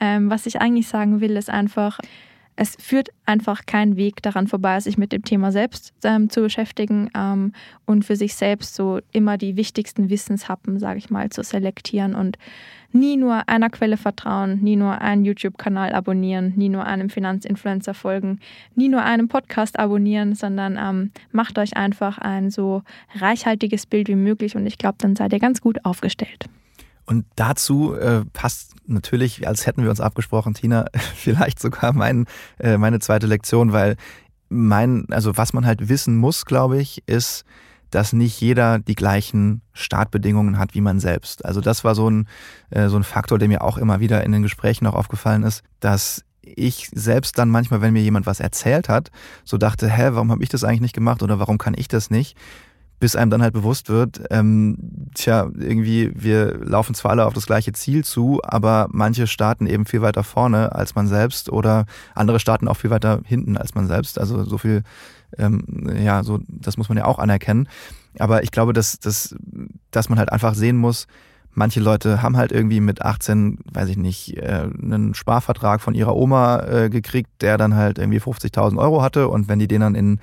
Ähm, 0.00 0.28
was 0.28 0.46
ich 0.46 0.60
eigentlich 0.60 0.88
sagen 0.88 1.20
will, 1.20 1.36
ist 1.36 1.50
einfach, 1.50 1.98
es 2.60 2.76
führt 2.78 3.08
einfach 3.24 3.64
kein 3.64 3.96
Weg 3.96 4.20
daran 4.20 4.46
vorbei, 4.46 4.78
sich 4.80 4.98
mit 4.98 5.12
dem 5.12 5.24
Thema 5.24 5.50
selbst 5.50 5.94
ähm, 6.04 6.28
zu 6.28 6.42
beschäftigen 6.42 7.08
ähm, 7.16 7.54
und 7.86 8.04
für 8.04 8.16
sich 8.16 8.34
selbst 8.34 8.74
so 8.74 9.00
immer 9.12 9.38
die 9.38 9.56
wichtigsten 9.56 10.10
Wissenshappen, 10.10 10.78
sage 10.78 10.98
ich 10.98 11.08
mal, 11.08 11.30
zu 11.30 11.42
selektieren 11.42 12.14
und 12.14 12.36
nie 12.92 13.16
nur 13.16 13.48
einer 13.48 13.70
Quelle 13.70 13.96
vertrauen, 13.96 14.60
nie 14.60 14.76
nur 14.76 15.00
einen 15.00 15.24
YouTube-Kanal 15.24 15.94
abonnieren, 15.94 16.52
nie 16.54 16.68
nur 16.68 16.84
einem 16.84 17.08
Finanzinfluencer 17.08 17.94
folgen, 17.94 18.40
nie 18.74 18.88
nur 18.88 19.04
einem 19.04 19.28
Podcast 19.28 19.78
abonnieren, 19.78 20.34
sondern 20.34 20.76
ähm, 20.78 21.12
macht 21.32 21.56
euch 21.56 21.78
einfach 21.78 22.18
ein 22.18 22.50
so 22.50 22.82
reichhaltiges 23.14 23.86
Bild 23.86 24.08
wie 24.08 24.16
möglich 24.16 24.54
und 24.54 24.66
ich 24.66 24.76
glaube, 24.76 24.98
dann 24.98 25.16
seid 25.16 25.32
ihr 25.32 25.38
ganz 25.38 25.62
gut 25.62 25.82
aufgestellt. 25.86 26.50
Und 27.06 27.26
dazu 27.36 27.94
äh, 27.94 28.24
passt 28.32 28.74
natürlich, 28.86 29.46
als 29.46 29.66
hätten 29.66 29.82
wir 29.82 29.90
uns 29.90 30.00
abgesprochen, 30.00 30.54
Tina, 30.54 30.86
vielleicht 31.16 31.60
sogar 31.60 31.92
mein, 31.92 32.26
äh, 32.58 32.76
meine 32.76 32.98
zweite 33.00 33.26
Lektion, 33.26 33.72
weil 33.72 33.96
mein, 34.48 35.06
also 35.10 35.36
was 35.36 35.52
man 35.52 35.66
halt 35.66 35.88
wissen 35.88 36.16
muss, 36.16 36.44
glaube 36.44 36.80
ich, 36.80 37.02
ist, 37.06 37.44
dass 37.90 38.12
nicht 38.12 38.40
jeder 38.40 38.78
die 38.78 38.94
gleichen 38.94 39.62
Startbedingungen 39.72 40.58
hat 40.58 40.74
wie 40.74 40.80
man 40.80 41.00
selbst. 41.00 41.44
Also 41.44 41.60
das 41.60 41.84
war 41.84 41.94
so 41.94 42.08
ein, 42.08 42.28
äh, 42.70 42.88
so 42.88 42.96
ein 42.96 43.04
Faktor, 43.04 43.38
der 43.38 43.48
mir 43.48 43.62
auch 43.62 43.78
immer 43.78 44.00
wieder 44.00 44.24
in 44.24 44.32
den 44.32 44.42
Gesprächen 44.42 44.86
auch 44.86 44.94
aufgefallen 44.94 45.42
ist, 45.42 45.62
dass 45.80 46.24
ich 46.42 46.88
selbst 46.92 47.38
dann 47.38 47.50
manchmal, 47.50 47.80
wenn 47.80 47.92
mir 47.92 48.02
jemand 48.02 48.26
was 48.26 48.40
erzählt 48.40 48.88
hat, 48.88 49.10
so 49.44 49.58
dachte, 49.58 49.88
hä, 49.88 50.10
warum 50.12 50.30
habe 50.30 50.42
ich 50.42 50.48
das 50.48 50.64
eigentlich 50.64 50.80
nicht 50.80 50.94
gemacht 50.94 51.22
oder 51.22 51.38
warum 51.38 51.58
kann 51.58 51.74
ich 51.76 51.88
das 51.88 52.10
nicht? 52.10 52.36
Bis 53.00 53.16
einem 53.16 53.30
dann 53.30 53.42
halt 53.42 53.54
bewusst 53.54 53.88
wird, 53.88 54.22
ähm, 54.30 54.76
tja, 55.14 55.50
irgendwie, 55.58 56.12
wir 56.14 56.58
laufen 56.58 56.94
zwar 56.94 57.12
alle 57.12 57.26
auf 57.26 57.34
das 57.34 57.46
gleiche 57.46 57.72
Ziel 57.72 58.04
zu, 58.04 58.40
aber 58.44 58.88
manche 58.92 59.26
starten 59.26 59.66
eben 59.66 59.86
viel 59.86 60.02
weiter 60.02 60.22
vorne 60.22 60.74
als 60.74 60.94
man 60.94 61.08
selbst 61.08 61.50
oder 61.50 61.86
andere 62.14 62.38
starten 62.38 62.68
auch 62.68 62.76
viel 62.76 62.90
weiter 62.90 63.20
hinten 63.24 63.56
als 63.56 63.74
man 63.74 63.88
selbst. 63.88 64.18
Also 64.18 64.44
so 64.44 64.58
viel, 64.58 64.82
ähm, 65.38 65.64
ja, 66.00 66.22
so, 66.22 66.40
das 66.46 66.76
muss 66.76 66.88
man 66.88 66.98
ja 66.98 67.06
auch 67.06 67.18
anerkennen. 67.18 67.68
Aber 68.18 68.42
ich 68.42 68.50
glaube, 68.50 68.72
dass, 68.72 69.00
dass, 69.00 69.34
dass 69.90 70.08
man 70.08 70.18
halt 70.18 70.30
einfach 70.30 70.54
sehen 70.54 70.76
muss, 70.76 71.06
Manche 71.52 71.80
Leute 71.80 72.22
haben 72.22 72.36
halt 72.36 72.52
irgendwie 72.52 72.80
mit 72.80 73.02
18, 73.02 73.58
weiß 73.72 73.88
ich 73.88 73.96
nicht, 73.96 74.36
äh, 74.36 74.68
einen 74.80 75.14
Sparvertrag 75.14 75.80
von 75.80 75.94
ihrer 75.94 76.14
Oma 76.14 76.60
äh, 76.60 76.90
gekriegt, 76.90 77.28
der 77.40 77.58
dann 77.58 77.74
halt 77.74 77.98
irgendwie 77.98 78.20
50.000 78.20 78.78
Euro 78.78 79.02
hatte. 79.02 79.26
Und 79.26 79.48
wenn 79.48 79.58
die 79.58 79.66
den 79.66 79.80
dann 79.80 79.96
in 79.96 80.20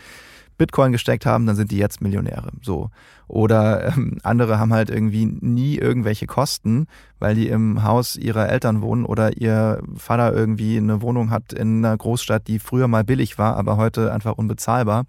Bitcoin 0.57 0.91
gesteckt 0.91 1.25
haben, 1.25 1.45
dann 1.45 1.55
sind 1.55 1.71
die 1.71 1.77
jetzt 1.77 2.01
Millionäre. 2.01 2.49
So. 2.61 2.89
Oder 3.27 3.89
ähm, 3.89 4.17
andere 4.23 4.59
haben 4.59 4.73
halt 4.73 4.89
irgendwie 4.89 5.25
nie 5.25 5.77
irgendwelche 5.77 6.27
Kosten, 6.27 6.87
weil 7.19 7.35
die 7.35 7.47
im 7.47 7.83
Haus 7.83 8.15
ihrer 8.15 8.49
Eltern 8.49 8.81
wohnen 8.81 9.05
oder 9.05 9.37
ihr 9.37 9.81
Vater 9.95 10.33
irgendwie 10.33 10.77
eine 10.77 11.01
Wohnung 11.01 11.29
hat 11.29 11.53
in 11.53 11.85
einer 11.85 11.97
Großstadt, 11.97 12.47
die 12.47 12.59
früher 12.59 12.87
mal 12.87 13.03
billig 13.03 13.37
war, 13.37 13.55
aber 13.57 13.77
heute 13.77 14.13
einfach 14.13 14.37
unbezahlbar 14.37 15.05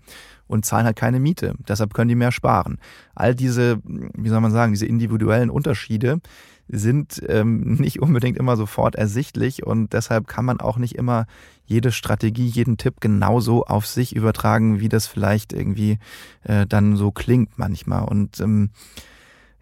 und 0.48 0.64
zahlen 0.64 0.86
halt 0.86 0.96
keine 0.96 1.20
Miete. 1.20 1.54
Deshalb 1.68 1.94
können 1.94 2.08
die 2.08 2.14
mehr 2.14 2.32
sparen. 2.32 2.78
All 3.14 3.34
diese, 3.34 3.80
wie 3.84 4.28
soll 4.28 4.40
man 4.40 4.50
sagen, 4.50 4.72
diese 4.72 4.86
individuellen 4.86 5.50
Unterschiede, 5.50 6.20
sind 6.68 7.22
ähm, 7.28 7.74
nicht 7.80 8.00
unbedingt 8.00 8.38
immer 8.38 8.56
sofort 8.56 8.94
ersichtlich 8.94 9.66
und 9.66 9.92
deshalb 9.92 10.26
kann 10.26 10.44
man 10.44 10.60
auch 10.60 10.76
nicht 10.76 10.94
immer 10.94 11.26
jede 11.64 11.92
Strategie, 11.92 12.46
jeden 12.46 12.78
Tipp 12.78 13.00
genauso 13.00 13.64
auf 13.66 13.86
sich 13.86 14.16
übertragen, 14.16 14.80
wie 14.80 14.88
das 14.88 15.06
vielleicht 15.06 15.52
irgendwie 15.52 15.98
äh, 16.44 16.66
dann 16.66 16.96
so 16.96 17.10
klingt 17.10 17.58
manchmal. 17.58 18.04
Und 18.04 18.40
ähm, 18.40 18.70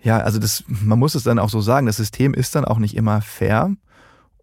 ja, 0.02 0.18
also 0.18 0.38
das, 0.38 0.62
man 0.68 1.00
muss 1.00 1.16
es 1.16 1.24
dann 1.24 1.40
auch 1.40 1.48
so 1.48 1.60
sagen, 1.60 1.86
das 1.86 1.96
System 1.96 2.32
ist 2.32 2.54
dann 2.54 2.64
auch 2.64 2.78
nicht 2.78 2.96
immer 2.96 3.22
fair. 3.22 3.72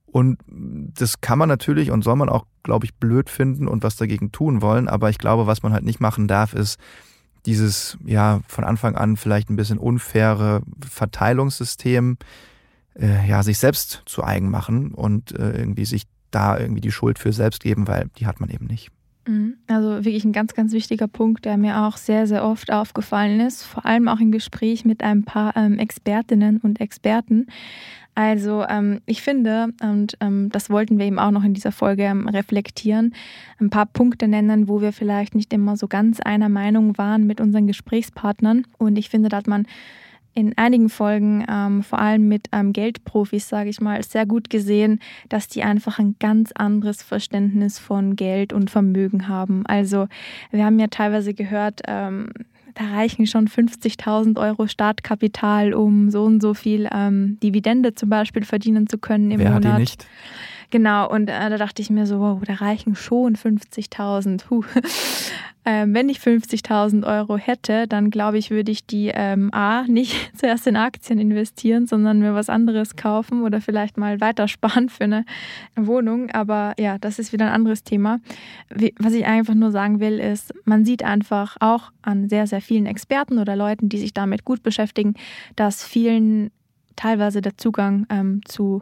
Und 0.06 0.38
das 0.46 1.22
kann 1.22 1.40
man 1.40 1.50
natürlich 1.50 1.90
und 1.90 2.04
soll 2.04 2.18
man 2.18 2.30
auch, 2.30 2.46
glaube 2.64 2.86
ich, 2.86 2.94
blöd 2.96 3.30
finden 3.30 3.68
und 3.68 3.82
was 3.82 3.96
dagegen 3.96 4.32
tun 4.32 4.62
wollen. 4.62 4.90
Aber 4.90 5.10
ich 5.10 5.18
glaube, 5.18 5.48
was 5.48 5.64
man 5.64 5.74
halt 5.74 5.86
nicht 5.86 6.02
machen 6.02 6.28
darf, 6.28 6.54
ist 6.54 6.78
dieses, 7.46 7.98
ja, 8.06 8.42
von 8.48 8.64
Anfang 8.64 8.96
an 8.96 9.18
vielleicht 9.18 9.50
ein 9.50 9.56
bisschen 9.56 9.78
unfaire 9.78 10.62
Verteilungssystem, 10.88 12.18
äh, 13.00 13.28
ja, 13.28 13.44
sich 13.44 13.58
selbst 13.58 14.04
zu 14.06 14.24
eigen 14.24 14.50
machen 14.50 14.94
und 14.94 15.32
äh, 15.38 15.58
irgendwie 15.58 15.86
sich 15.86 16.04
da 16.32 16.58
irgendwie 16.58 16.82
die 16.82 16.92
Schuld 16.92 17.20
für 17.20 17.32
selbst 17.32 17.62
geben, 17.62 17.88
weil 17.88 18.10
die 18.18 18.26
hat 18.26 18.40
man 18.40 18.50
eben 18.50 18.66
nicht. 18.66 18.90
Mhm. 19.28 19.56
Also 19.68 20.04
wirklich 20.04 20.26
ein 20.26 20.34
ganz, 20.34 20.54
ganz 20.54 20.74
wichtiger 20.74 21.08
Punkt, 21.08 21.46
der 21.46 21.58
mir 21.58 21.84
auch 21.84 21.98
sehr, 21.98 22.28
sehr 22.28 22.44
oft 22.44 22.72
aufgefallen 22.72 23.40
ist, 23.40 23.64
vor 23.64 23.86
allem 23.86 24.08
auch 24.08 24.20
im 24.20 24.32
Gespräch 24.32 24.86
mit 24.86 25.04
ein 25.04 25.24
paar 25.24 25.56
ähm, 25.56 25.80
Expertinnen 25.80 26.58
und 26.58 26.82
Experten. 26.82 27.48
Also 28.16 28.64
ähm, 28.70 29.00
ich 29.06 29.24
finde, 29.24 29.70
und 29.82 30.18
ähm, 30.20 30.50
das 30.52 30.70
wollten 30.70 31.00
wir 31.00 31.06
eben 31.06 31.18
auch 31.18 31.32
noch 31.32 31.44
in 31.44 31.56
dieser 31.56 31.72
Folge 31.72 32.04
ähm, 32.04 32.28
reflektieren, 32.28 33.16
ein 33.60 33.72
paar 33.72 33.88
Punkte 33.88 34.28
nennen, 34.28 34.68
wo 34.68 34.82
wir 34.82 34.94
vielleicht 34.94 35.34
nicht 35.34 35.52
immer 35.52 35.78
so 35.78 35.88
ganz 35.88 36.20
einer 36.20 36.50
Meinung 36.50 36.98
waren 36.98 37.26
mit 37.26 37.42
unseren 37.42 37.66
Gesprächspartnern. 37.66 38.68
Und 38.78 38.98
ich 38.98 39.10
finde, 39.10 39.30
da 39.30 39.38
hat 39.38 39.48
man 39.48 39.66
in 40.34 40.58
einigen 40.58 40.90
Folgen, 40.90 41.46
ähm, 41.50 41.84
vor 41.84 42.00
allem 42.00 42.28
mit 42.28 42.48
ähm, 42.52 42.74
Geldprofis, 42.74 43.48
sage 43.48 43.70
ich 43.70 43.80
mal, 43.80 44.02
sehr 44.04 44.26
gut 44.26 44.50
gesehen, 44.50 45.00
dass 45.30 45.48
die 45.48 45.64
einfach 45.64 46.00
ein 46.00 46.16
ganz 46.20 46.52
anderes 46.54 47.04
Verständnis 47.04 47.80
von 47.80 48.16
Geld 48.16 48.54
und 48.54 48.70
Vermögen 48.70 49.28
haben. 49.28 49.66
Also 49.68 50.08
wir 50.52 50.66
haben 50.66 50.80
ja 50.80 50.88
teilweise 50.88 51.34
gehört, 51.34 51.82
ähm, 51.88 52.30
da 52.74 52.86
reichen 52.86 53.28
schon 53.28 53.48
50.000 53.48 54.40
Euro 54.40 54.68
Startkapital, 54.68 55.74
um 55.74 56.10
so 56.10 56.24
und 56.24 56.42
so 56.42 56.54
viel 56.54 56.90
ähm, 56.92 57.38
Dividende 57.42 57.94
zum 57.94 58.10
Beispiel 58.10 58.44
verdienen 58.46 58.88
zu 58.88 58.98
können 58.98 59.30
im 59.30 59.40
Wer 59.40 59.52
Monat. 59.52 59.66
Hat 59.66 59.78
die 59.78 59.82
nicht? 59.82 60.08
Genau, 60.74 61.08
und 61.08 61.30
äh, 61.30 61.52
da 61.52 61.58
dachte 61.58 61.84
ich 61.84 61.92
mir 61.92 62.08
so, 62.08 62.20
wow, 62.20 62.42
da 62.44 62.56
reichen 62.56 62.96
schon 62.96 63.36
50.000. 63.36 64.44
Ähm, 65.66 65.94
wenn 65.94 66.10
ich 66.10 66.18
50.000 66.18 67.08
Euro 67.08 67.38
hätte, 67.38 67.88
dann 67.88 68.10
glaube 68.10 68.38
ich, 68.38 68.52
würde 68.52 68.70
ich 68.70 68.86
die 68.86 69.14
ähm, 69.14 69.50
A 69.54 69.84
nicht 69.84 70.14
zuerst 70.38 70.68
in 70.68 70.76
Aktien 70.76 71.20
investieren, 71.20 71.88
sondern 71.88 72.20
mir 72.20 72.36
was 72.36 72.50
anderes 72.50 72.98
kaufen 72.98 73.44
oder 73.44 73.62
vielleicht 73.62 73.96
mal 73.96 74.20
weitersparen 74.20 74.90
für 74.90 75.06
eine 75.06 75.26
Wohnung. 75.78 76.30
Aber 76.32 76.74
ja, 76.78 76.98
das 76.98 77.18
ist 77.18 77.32
wieder 77.32 77.46
ein 77.46 77.54
anderes 77.54 77.86
Thema. 77.86 78.20
Wie, 78.76 78.94
was 79.00 79.14
ich 79.14 79.26
einfach 79.26 79.54
nur 79.54 79.72
sagen 79.72 80.02
will, 80.02 80.20
ist, 80.20 80.54
man 80.66 80.84
sieht 80.84 81.02
einfach 81.02 81.56
auch 81.62 81.94
an 82.02 82.28
sehr, 82.28 82.46
sehr 82.46 82.60
vielen 82.60 82.86
Experten 82.86 83.38
oder 83.38 83.56
Leuten, 83.56 83.88
die 83.88 84.00
sich 84.00 84.14
damit 84.14 84.44
gut 84.44 84.64
beschäftigen, 84.64 85.14
dass 85.56 85.82
vielen 85.82 86.52
teilweise 86.98 87.40
der 87.40 87.58
Zugang 87.58 88.06
ähm, 88.10 88.42
zu 88.44 88.82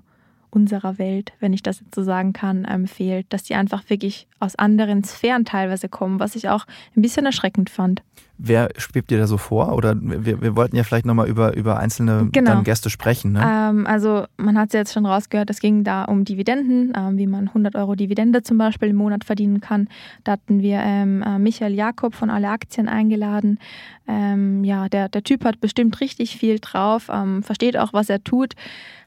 unserer 0.51 0.97
Welt, 0.97 1.33
wenn 1.39 1.53
ich 1.53 1.63
das 1.63 1.79
jetzt 1.79 1.95
so 1.95 2.03
sagen 2.03 2.33
kann, 2.33 2.67
ähm, 2.69 2.87
fehlt. 2.87 3.25
Dass 3.29 3.43
die 3.43 3.55
einfach 3.55 3.89
wirklich 3.89 4.27
aus 4.39 4.55
anderen 4.55 5.03
Sphären 5.03 5.45
teilweise 5.45 5.89
kommen, 5.89 6.19
was 6.19 6.35
ich 6.35 6.49
auch 6.49 6.65
ein 6.95 7.01
bisschen 7.01 7.25
erschreckend 7.25 7.69
fand. 7.69 8.03
Wer 8.43 8.69
schwebt 8.77 9.11
dir 9.11 9.19
da 9.19 9.27
so 9.27 9.37
vor? 9.37 9.75
Oder 9.75 9.95
wir, 10.01 10.41
wir 10.41 10.55
wollten 10.55 10.75
ja 10.75 10.83
vielleicht 10.83 11.05
nochmal 11.05 11.27
über, 11.27 11.55
über 11.55 11.77
einzelne 11.77 12.27
genau. 12.31 12.63
Gäste 12.63 12.89
sprechen. 12.89 13.33
Ne? 13.33 13.41
Ähm, 13.45 13.85
also 13.85 14.25
man 14.37 14.57
hat 14.57 14.69
es 14.69 14.73
jetzt 14.73 14.93
schon 14.93 15.05
rausgehört, 15.05 15.51
es 15.51 15.59
ging 15.59 15.83
da 15.83 16.05
um 16.05 16.25
Dividenden, 16.25 16.91
ähm, 16.97 17.19
wie 17.19 17.27
man 17.27 17.49
100 17.49 17.75
Euro 17.75 17.93
Dividende 17.93 18.41
zum 18.41 18.57
Beispiel 18.57 18.89
im 18.89 18.95
Monat 18.95 19.25
verdienen 19.25 19.61
kann. 19.61 19.89
Da 20.23 20.33
hatten 20.33 20.61
wir 20.61 20.79
ähm, 20.79 21.21
äh, 21.21 21.37
Michael 21.37 21.75
Jakob 21.75 22.15
von 22.15 22.31
Alle 22.31 22.49
Aktien 22.49 22.89
eingeladen. 22.89 23.59
Ähm, 24.07 24.63
ja, 24.63 24.89
der, 24.89 25.07
der 25.07 25.23
Typ 25.23 25.45
hat 25.45 25.61
bestimmt 25.61 26.01
richtig 26.01 26.35
viel 26.37 26.57
drauf, 26.57 27.09
ähm, 27.13 27.43
versteht 27.43 27.77
auch, 27.77 27.93
was 27.93 28.09
er 28.09 28.23
tut, 28.23 28.55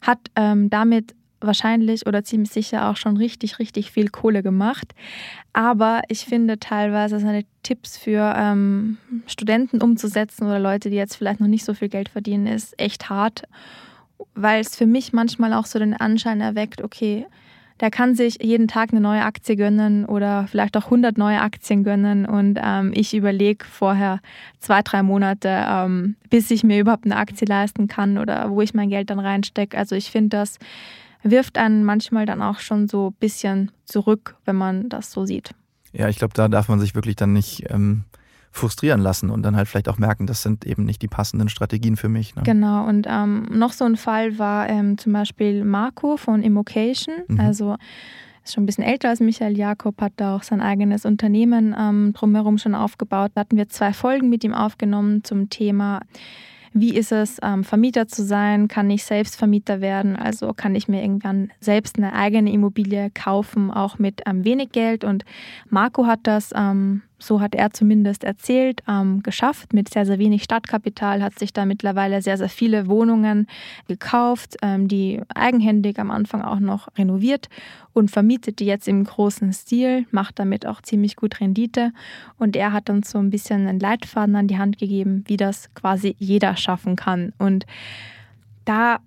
hat 0.00 0.18
damit 0.35 1.14
wahrscheinlich 1.46 2.07
oder 2.07 2.24
ziemlich 2.24 2.50
sicher 2.50 2.88
auch 2.88 2.96
schon 2.96 3.16
richtig, 3.16 3.59
richtig 3.59 3.90
viel 3.90 4.09
Kohle 4.09 4.42
gemacht. 4.42 4.94
Aber 5.52 6.02
ich 6.09 6.24
finde 6.24 6.59
teilweise 6.59 7.20
seine 7.20 7.44
Tipps 7.62 7.96
für 7.96 8.35
ähm, 8.37 8.98
Studenten 9.26 9.83
umzusetzen 9.83 10.46
oder 10.46 10.59
Leute, 10.59 10.90
die 10.90 10.96
jetzt 10.96 11.16
vielleicht 11.16 11.40
noch 11.40 11.48
nicht 11.48 11.64
so 11.64 11.74
viel 11.74 11.88
Geld 11.88 12.09
verdienen, 12.09 12.46
ist 12.46 12.78
echt 12.78 13.09
hart, 13.09 13.44
weil 14.35 14.61
es 14.61 14.76
für 14.76 14.87
mich 14.87 15.12
manchmal 15.12 15.52
auch 15.52 15.66
so 15.66 15.78
den 15.78 15.94
Anschein 15.94 16.40
erweckt, 16.40 16.83
okay, 16.83 17.26
der 17.80 17.90
kann 17.90 18.14
sich 18.14 18.38
jeden 18.40 18.68
Tag 18.68 18.92
eine 18.92 19.00
neue 19.00 19.24
Aktie 19.24 19.57
gönnen 19.57 20.04
oder 20.04 20.46
vielleicht 20.48 20.76
auch 20.76 20.85
100 20.85 21.18
neue 21.18 21.40
Aktien 21.40 21.83
gönnen 21.83 22.24
und 22.24 22.59
ähm, 22.62 22.92
ich 22.94 23.14
überlege 23.14 23.64
vorher 23.64 24.20
zwei, 24.61 24.83
drei 24.83 25.02
Monate, 25.02 25.64
ähm, 25.68 26.14
bis 26.30 26.50
ich 26.50 26.62
mir 26.62 26.78
überhaupt 26.78 27.04
eine 27.04 27.16
Aktie 27.16 27.46
leisten 27.46 27.88
kann 27.88 28.18
oder 28.18 28.50
wo 28.50 28.61
ich 28.61 28.74
mein 28.74 28.90
Geld 28.90 29.11
dann 29.11 29.18
reinstecke. 29.18 29.76
Also 29.76 29.96
ich 29.96 30.11
finde 30.11 30.37
das 30.37 30.59
wirft 31.24 31.58
einen 31.58 31.84
manchmal 31.84 32.26
dann 32.26 32.42
auch 32.42 32.60
schon 32.60 32.87
so 32.87 33.08
ein 33.08 33.16
bisschen 33.18 33.72
zurück, 33.84 34.37
wenn 34.44 34.56
man 34.56 34.88
das 34.88 35.10
so 35.10 35.24
sieht. 35.24 35.50
Ja, 35.92 36.08
ich 36.08 36.18
glaube, 36.18 36.34
da 36.34 36.48
darf 36.48 36.68
man 36.68 36.80
sich 36.80 36.94
wirklich 36.94 37.16
dann 37.16 37.32
nicht 37.32 37.70
ähm, 37.70 38.04
frustrieren 38.50 39.00
lassen 39.00 39.30
und 39.30 39.42
dann 39.42 39.56
halt 39.56 39.68
vielleicht 39.68 39.88
auch 39.88 39.98
merken, 39.98 40.26
das 40.26 40.42
sind 40.42 40.64
eben 40.64 40.84
nicht 40.84 41.02
die 41.02 41.08
passenden 41.08 41.48
Strategien 41.48 41.96
für 41.96 42.08
mich. 42.08 42.37
Ne? 42.37 42.42
Genau, 42.44 42.87
und 42.87 43.06
ähm, 43.08 43.48
noch 43.50 43.72
so 43.72 43.84
ein 43.84 43.96
Fall 43.96 44.38
war 44.38 44.68
ähm, 44.68 44.98
zum 44.98 45.12
Beispiel 45.12 45.64
Marco 45.64 46.16
von 46.16 46.42
Immocation, 46.42 47.14
mhm. 47.26 47.40
also 47.40 47.76
ist 48.44 48.54
schon 48.54 48.64
ein 48.64 48.66
bisschen 48.66 48.84
älter 48.84 49.08
als 49.08 49.20
Michael 49.20 49.56
Jakob, 49.56 50.00
hat 50.00 50.12
da 50.16 50.37
auch 50.37 50.42
sein 50.42 50.60
eigenes 50.60 51.06
Unternehmen 51.06 51.74
ähm, 51.78 52.12
drumherum 52.12 52.58
schon 52.58 52.74
aufgebaut. 52.74 53.32
Da 53.34 53.40
hatten 53.40 53.56
wir 53.56 53.68
zwei 53.68 53.92
Folgen 53.92 54.28
mit 54.28 54.44
ihm 54.44 54.52
aufgenommen 54.52 55.24
zum 55.24 55.48
Thema 55.48 56.00
wie 56.74 56.96
ist 56.96 57.12
es, 57.12 57.38
ähm, 57.42 57.62
Vermieter 57.62 58.08
zu 58.08 58.24
sein? 58.24 58.66
Kann 58.66 58.90
ich 58.90 59.04
selbst 59.04 59.37
Vermieter 59.37 59.80
werden? 59.80 60.16
Also 60.16 60.52
kann 60.52 60.74
ich 60.74 60.88
mir 60.88 61.02
irgendwann 61.02 61.50
selbst 61.60 61.96
eine 61.96 62.12
eigene 62.12 62.52
Immobilie 62.52 63.10
kaufen, 63.10 63.70
auch 63.70 63.98
mit 63.98 64.22
ähm, 64.26 64.44
wenig 64.44 64.72
Geld? 64.72 65.04
Und 65.04 65.24
Marco 65.70 66.06
hat 66.06 66.20
das 66.24 66.50
ähm, 66.54 67.02
so 67.26 67.40
hat 67.40 67.54
er 67.54 67.70
zumindest 67.72 68.24
erzählt, 68.24 68.82
ähm, 68.88 69.22
geschafft. 69.22 69.72
Mit 69.72 69.88
sehr, 69.88 70.06
sehr 70.06 70.18
wenig 70.18 70.44
Stadtkapital 70.44 71.22
hat 71.22 71.38
sich 71.38 71.52
da 71.52 71.64
mittlerweile 71.64 72.22
sehr, 72.22 72.37
sehr 72.37 72.48
viele 72.48 72.87
Wohnungen 72.87 73.46
gekauft, 73.88 74.56
ähm, 74.62 74.88
die 74.88 75.20
eigenhändig 75.34 75.98
am 75.98 76.10
Anfang 76.10 76.42
auch 76.42 76.60
noch 76.60 76.88
renoviert 76.96 77.48
und 77.92 78.10
vermietet 78.10 78.58
die 78.58 78.66
jetzt 78.66 78.88
im 78.88 79.04
großen 79.04 79.52
Stil, 79.52 80.06
macht 80.10 80.38
damit 80.38 80.66
auch 80.66 80.82
ziemlich 80.82 81.16
gut 81.16 81.40
Rendite. 81.40 81.92
Und 82.38 82.56
er 82.56 82.72
hat 82.72 82.90
uns 82.90 83.10
so 83.10 83.18
ein 83.18 83.30
bisschen 83.30 83.66
einen 83.66 83.80
Leitfaden 83.80 84.37
an 84.37 84.48
die 84.48 84.58
Hand 84.58 84.78
gegeben, 84.78 85.24
wie 85.26 85.37
das 85.37 85.72
quasi 85.74 86.16
jeder 86.18 86.56
schaffen 86.56 86.96
kann. 86.96 87.32
Und 87.38 87.66
da 88.64 88.98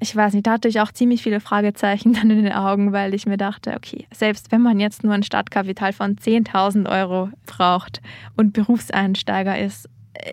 ich 0.00 0.14
weiß 0.14 0.34
nicht, 0.34 0.46
da 0.46 0.52
hatte 0.52 0.68
ich 0.68 0.80
auch 0.80 0.92
ziemlich 0.92 1.22
viele 1.22 1.40
Fragezeichen 1.40 2.12
dann 2.14 2.30
in 2.30 2.44
den 2.44 2.52
Augen, 2.52 2.92
weil 2.92 3.14
ich 3.14 3.26
mir 3.26 3.36
dachte, 3.36 3.74
okay, 3.76 4.06
selbst 4.12 4.52
wenn 4.52 4.62
man 4.62 4.80
jetzt 4.80 5.04
nur 5.04 5.14
ein 5.14 5.22
Startkapital 5.22 5.92
von 5.92 6.16
10.000 6.16 6.88
Euro 6.90 7.30
braucht 7.46 8.00
und 8.36 8.52
Berufseinsteiger 8.52 9.58
ist, 9.58 9.88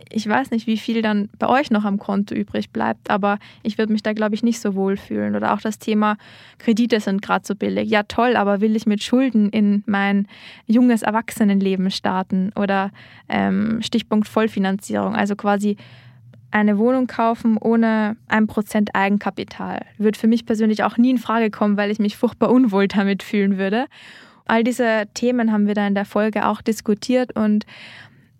ich 0.10 0.28
weiß 0.28 0.52
nicht, 0.52 0.68
wie 0.68 0.78
viel 0.78 1.02
dann 1.02 1.30
bei 1.40 1.48
euch 1.48 1.72
noch 1.72 1.86
am 1.86 2.00
Konto 2.00 2.36
übrig 2.36 2.72
bleibt, 2.72 3.10
aber 3.10 3.40
ich 3.64 3.78
würde 3.78 3.94
mich 3.94 4.04
da, 4.04 4.14
glaube 4.14 4.36
ich, 4.36 4.44
nicht 4.44 4.60
so 4.60 4.76
wohl 4.76 4.98
fühlen. 4.98 5.36
Oder 5.36 5.54
auch 5.54 5.62
das 5.62 5.80
Thema 5.80 6.18
Kredite 6.58 7.00
sind 7.00 7.22
gerade 7.22 7.48
so 7.48 7.56
billig. 7.56 7.90
Ja, 7.90 8.04
toll, 8.04 8.36
aber 8.36 8.62
will 8.62 8.76
ich 8.76 8.86
mit 8.86 9.04
Schulden 9.04 9.50
in 9.50 9.84
mein 9.86 10.28
junges 10.68 11.02
Erwachsenenleben 11.02 11.92
starten? 11.92 12.52
Oder 12.56 12.92
ähm, 13.30 13.82
Stichpunkt 13.82 14.28
Vollfinanzierung, 14.28 15.16
also 15.16 15.36
quasi 15.36 15.78
eine 16.52 16.78
Wohnung 16.78 17.08
kaufen 17.08 17.58
ohne 17.58 18.18
ein 18.28 18.48
Prozent 18.48 18.96
Eigenkapital. 18.96 19.86
Wird 19.98 20.18
für 20.18 20.28
mich 20.28 20.46
persönlich 20.46 20.84
auch 20.84 20.98
nie 20.98 21.12
in 21.12 21.18
Frage 21.18 21.52
kommen, 21.52 21.78
weil 21.78 21.92
ich 21.92 22.00
mich 22.00 22.18
furchtbar 22.18 22.50
unwohl 22.50 22.88
damit 22.88 23.24
fühlen 23.24 23.58
würde. 23.58 23.86
All 24.46 24.64
diese 24.64 25.04
Themen 25.14 25.52
haben 25.52 25.68
wir 25.68 25.76
da 25.76 25.86
in 25.86 25.96
der 25.96 26.06
Folge 26.06 26.48
auch 26.48 26.62
diskutiert 26.62 27.36
und 27.36 27.66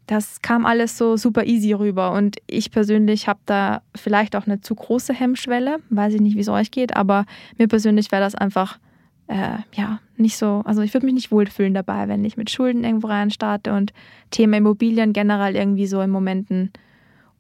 das 0.08 0.42
kam 0.42 0.66
alles 0.66 0.98
so 0.98 1.18
super 1.18 1.46
easy 1.46 1.72
rüber. 1.74 2.14
Und 2.14 2.38
ich 2.48 2.72
persönlich 2.72 3.28
habe 3.28 3.40
da 3.46 3.84
vielleicht 3.96 4.36
auch 4.36 4.48
eine 4.48 4.60
zu 4.60 4.74
große 4.74 5.14
Hemmschwelle. 5.14 5.78
Weiß 5.92 6.16
ich 6.16 6.22
nicht, 6.22 6.36
wie 6.36 6.40
es 6.42 6.50
euch 6.50 6.72
geht, 6.72 6.96
aber 6.96 7.26
mir 7.60 7.68
persönlich 7.68 8.12
wäre 8.12 8.24
das 8.24 8.34
einfach 8.34 8.80
äh, 9.28 9.60
ja 9.76 10.00
nicht 10.18 10.36
so. 10.36 10.64
Also 10.66 10.82
ich 10.82 10.96
würde 10.96 11.06
mich 11.06 11.14
nicht 11.14 11.32
wohlfühlen 11.32 11.76
dabei, 11.76 12.08
wenn 12.08 12.26
ich 12.26 12.38
mit 12.38 12.50
Schulden 12.50 12.84
irgendwo 12.84 13.08
rein 13.08 13.30
starte 13.30 13.72
und 13.72 13.94
Thema 14.32 14.58
Immobilien 14.58 15.14
generell 15.14 15.56
irgendwie 15.56 15.86
so 15.86 16.02
in 16.02 16.10
Momenten 16.10 16.72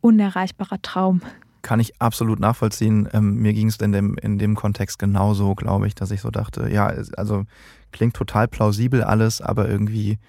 unerreichbarer 0.01 0.81
Traum. 0.81 1.21
Kann 1.61 1.79
ich 1.79 2.01
absolut 2.01 2.39
nachvollziehen. 2.39 3.09
Ähm, 3.13 3.35
mir 3.35 3.53
ging 3.53 3.67
es 3.67 3.77
in 3.77 3.91
dem, 3.91 4.15
in 4.15 4.37
dem 4.37 4.55
Kontext 4.55 4.97
genauso, 4.97 5.55
glaube 5.55 5.87
ich, 5.87 5.95
dass 5.95 6.11
ich 6.11 6.21
so 6.21 6.31
dachte, 6.31 6.69
ja, 6.69 6.87
also 7.17 7.45
klingt 7.91 8.15
total 8.15 8.47
plausibel 8.47 9.03
alles, 9.03 9.41
aber 9.41 9.67
irgendwie, 9.67 10.19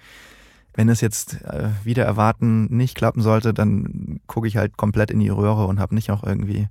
wenn 0.73 0.89
es 0.89 0.99
jetzt 0.99 1.41
äh, 1.43 1.69
wieder 1.83 2.03
erwarten 2.03 2.65
nicht 2.65 2.95
klappen 2.95 3.21
sollte, 3.21 3.53
dann 3.53 4.19
gucke 4.27 4.47
ich 4.47 4.57
halt 4.57 4.77
komplett 4.77 5.11
in 5.11 5.19
die 5.19 5.29
Röhre 5.29 5.65
und 5.67 5.79
habe 5.79 5.95
nicht 5.95 6.11
auch 6.11 6.23
irgendwie 6.23 6.67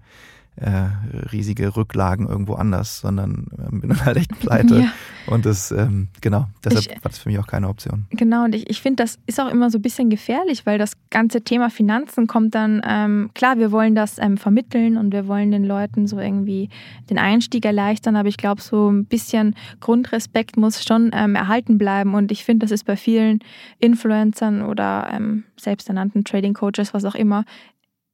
äh, 0.56 0.88
riesige 1.32 1.76
Rücklagen 1.76 2.28
irgendwo 2.28 2.54
anders, 2.54 3.00
sondern 3.00 3.46
äh, 3.52 3.70
bin 3.70 3.88
dann 3.88 4.04
halt 4.04 4.18
echt 4.18 4.38
pleite. 4.40 4.80
Ja. 4.80 4.92
Und 5.26 5.46
das, 5.46 5.70
ähm, 5.70 6.08
genau, 6.20 6.46
deshalb 6.64 6.86
ich, 6.86 6.90
war 6.90 7.10
das 7.10 7.18
für 7.18 7.28
mich 7.28 7.38
auch 7.38 7.46
keine 7.46 7.68
Option. 7.68 8.06
Genau, 8.10 8.44
und 8.44 8.54
ich, 8.54 8.68
ich 8.68 8.80
finde, 8.82 9.02
das 9.02 9.18
ist 9.26 9.40
auch 9.40 9.48
immer 9.48 9.70
so 9.70 9.78
ein 9.78 9.82
bisschen 9.82 10.10
gefährlich, 10.10 10.66
weil 10.66 10.78
das 10.78 10.92
ganze 11.10 11.42
Thema 11.42 11.70
Finanzen 11.70 12.26
kommt 12.26 12.54
dann, 12.54 12.82
ähm, 12.84 13.30
klar, 13.34 13.58
wir 13.58 13.72
wollen 13.72 13.94
das 13.94 14.18
ähm, 14.18 14.36
vermitteln 14.36 14.96
und 14.96 15.12
wir 15.12 15.26
wollen 15.28 15.50
den 15.50 15.64
Leuten 15.64 16.06
so 16.06 16.18
irgendwie 16.18 16.68
den 17.08 17.18
Einstieg 17.18 17.64
erleichtern, 17.64 18.16
aber 18.16 18.28
ich 18.28 18.36
glaube, 18.36 18.60
so 18.60 18.90
ein 18.90 19.06
bisschen 19.06 19.54
Grundrespekt 19.80 20.56
muss 20.56 20.84
schon 20.84 21.10
ähm, 21.14 21.36
erhalten 21.36 21.78
bleiben. 21.78 22.14
Und 22.14 22.32
ich 22.32 22.44
finde, 22.44 22.64
das 22.64 22.70
ist 22.70 22.84
bei 22.84 22.96
vielen 22.96 23.40
Influencern 23.78 24.62
oder 24.62 25.08
ähm, 25.12 25.44
selbsternannten 25.56 26.24
Trading 26.24 26.54
Coaches, 26.54 26.92
was 26.92 27.04
auch 27.04 27.14
immer, 27.14 27.44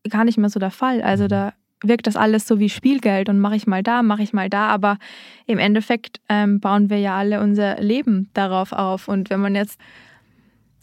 gar 0.08 0.24
nicht 0.24 0.38
mehr 0.38 0.50
so 0.50 0.60
der 0.60 0.70
Fall. 0.70 1.02
Also 1.02 1.24
mhm. 1.24 1.28
da 1.28 1.52
wirkt 1.82 2.06
das 2.06 2.16
alles 2.16 2.46
so 2.46 2.58
wie 2.58 2.68
Spielgeld 2.68 3.28
und 3.28 3.38
mache 3.38 3.56
ich 3.56 3.66
mal 3.66 3.82
da, 3.82 4.02
mache 4.02 4.22
ich 4.22 4.32
mal 4.32 4.48
da, 4.48 4.68
aber 4.68 4.98
im 5.46 5.58
Endeffekt 5.58 6.20
ähm, 6.28 6.60
bauen 6.60 6.90
wir 6.90 6.98
ja 6.98 7.16
alle 7.16 7.40
unser 7.40 7.80
Leben 7.80 8.30
darauf 8.34 8.72
auf. 8.72 9.08
Und 9.08 9.30
wenn 9.30 9.40
man 9.40 9.54
jetzt, 9.54 9.78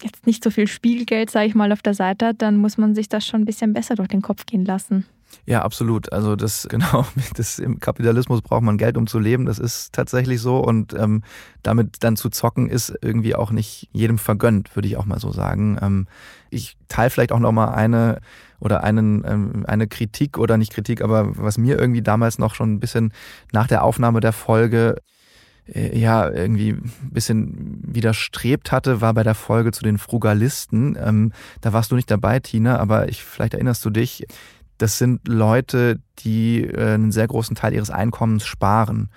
jetzt 0.01 0.27
nicht 0.27 0.43
so 0.43 0.51
viel 0.51 0.67
Spielgeld, 0.67 1.31
sage 1.31 1.47
ich 1.47 1.55
mal, 1.55 1.71
auf 1.71 1.81
der 1.81 1.93
Seite 1.93 2.27
hat, 2.27 2.41
dann 2.41 2.57
muss 2.57 2.77
man 2.77 2.95
sich 2.95 3.09
das 3.09 3.25
schon 3.25 3.41
ein 3.41 3.45
bisschen 3.45 3.73
besser 3.73 3.95
durch 3.95 4.09
den 4.09 4.21
Kopf 4.21 4.45
gehen 4.45 4.65
lassen. 4.65 5.05
Ja, 5.45 5.63
absolut. 5.63 6.13
Also 6.13 6.35
das 6.35 6.67
genau, 6.69 7.05
das 7.35 7.59
im 7.59 7.79
Kapitalismus 7.79 8.41
braucht 8.41 8.63
man 8.63 8.77
Geld, 8.77 8.97
um 8.97 9.07
zu 9.07 9.19
leben. 9.19 9.45
Das 9.45 9.59
ist 9.59 9.93
tatsächlich 9.93 10.41
so 10.41 10.59
und 10.59 10.93
ähm, 10.93 11.23
damit 11.63 11.97
dann 12.01 12.15
zu 12.15 12.29
zocken 12.29 12.69
ist 12.69 12.93
irgendwie 13.01 13.35
auch 13.35 13.51
nicht 13.51 13.89
jedem 13.91 14.17
vergönnt, 14.17 14.75
würde 14.75 14.87
ich 14.87 14.97
auch 14.97 15.05
mal 15.05 15.19
so 15.19 15.31
sagen. 15.31 15.77
Ähm, 15.81 16.07
ich 16.49 16.77
teile 16.87 17.09
vielleicht 17.09 17.31
auch 17.31 17.39
noch 17.39 17.51
mal 17.51 17.73
eine 17.73 18.19
oder 18.63 18.83
einen, 18.83 19.23
ähm, 19.25 19.65
eine 19.67 19.87
Kritik 19.87 20.37
oder 20.37 20.57
nicht 20.57 20.73
Kritik, 20.73 21.01
aber 21.01 21.37
was 21.37 21.57
mir 21.57 21.77
irgendwie 21.77 22.01
damals 22.01 22.39
noch 22.39 22.55
schon 22.55 22.73
ein 22.73 22.79
bisschen 22.79 23.11
nach 23.51 23.67
der 23.67 23.83
Aufnahme 23.83 24.21
der 24.21 24.31
Folge 24.31 24.95
äh, 25.67 25.97
ja, 25.97 26.29
irgendwie 26.29 26.71
ein 26.71 26.91
bisschen 27.11 27.81
widerstrebt 27.85 28.71
hatte, 28.71 29.01
war 29.01 29.13
bei 29.13 29.23
der 29.23 29.35
Folge 29.35 29.71
zu 29.71 29.83
den 29.83 29.97
Frugalisten. 29.97 30.97
Ähm, 31.01 31.31
da 31.61 31.73
warst 31.73 31.91
du 31.91 31.95
nicht 31.95 32.09
dabei, 32.09 32.39
Tina, 32.39 32.79
aber 32.79 33.09
ich, 33.09 33.23
vielleicht 33.23 33.53
erinnerst 33.53 33.83
du 33.85 33.89
dich. 33.89 34.25
Das 34.77 34.97
sind 34.97 35.27
Leute, 35.27 35.99
die 36.19 36.63
äh, 36.63 36.93
einen 36.93 37.11
sehr 37.11 37.27
großen 37.27 37.55
Teil 37.55 37.73
ihres 37.73 37.89
Einkommens 37.89 38.45
sparen. 38.45 39.09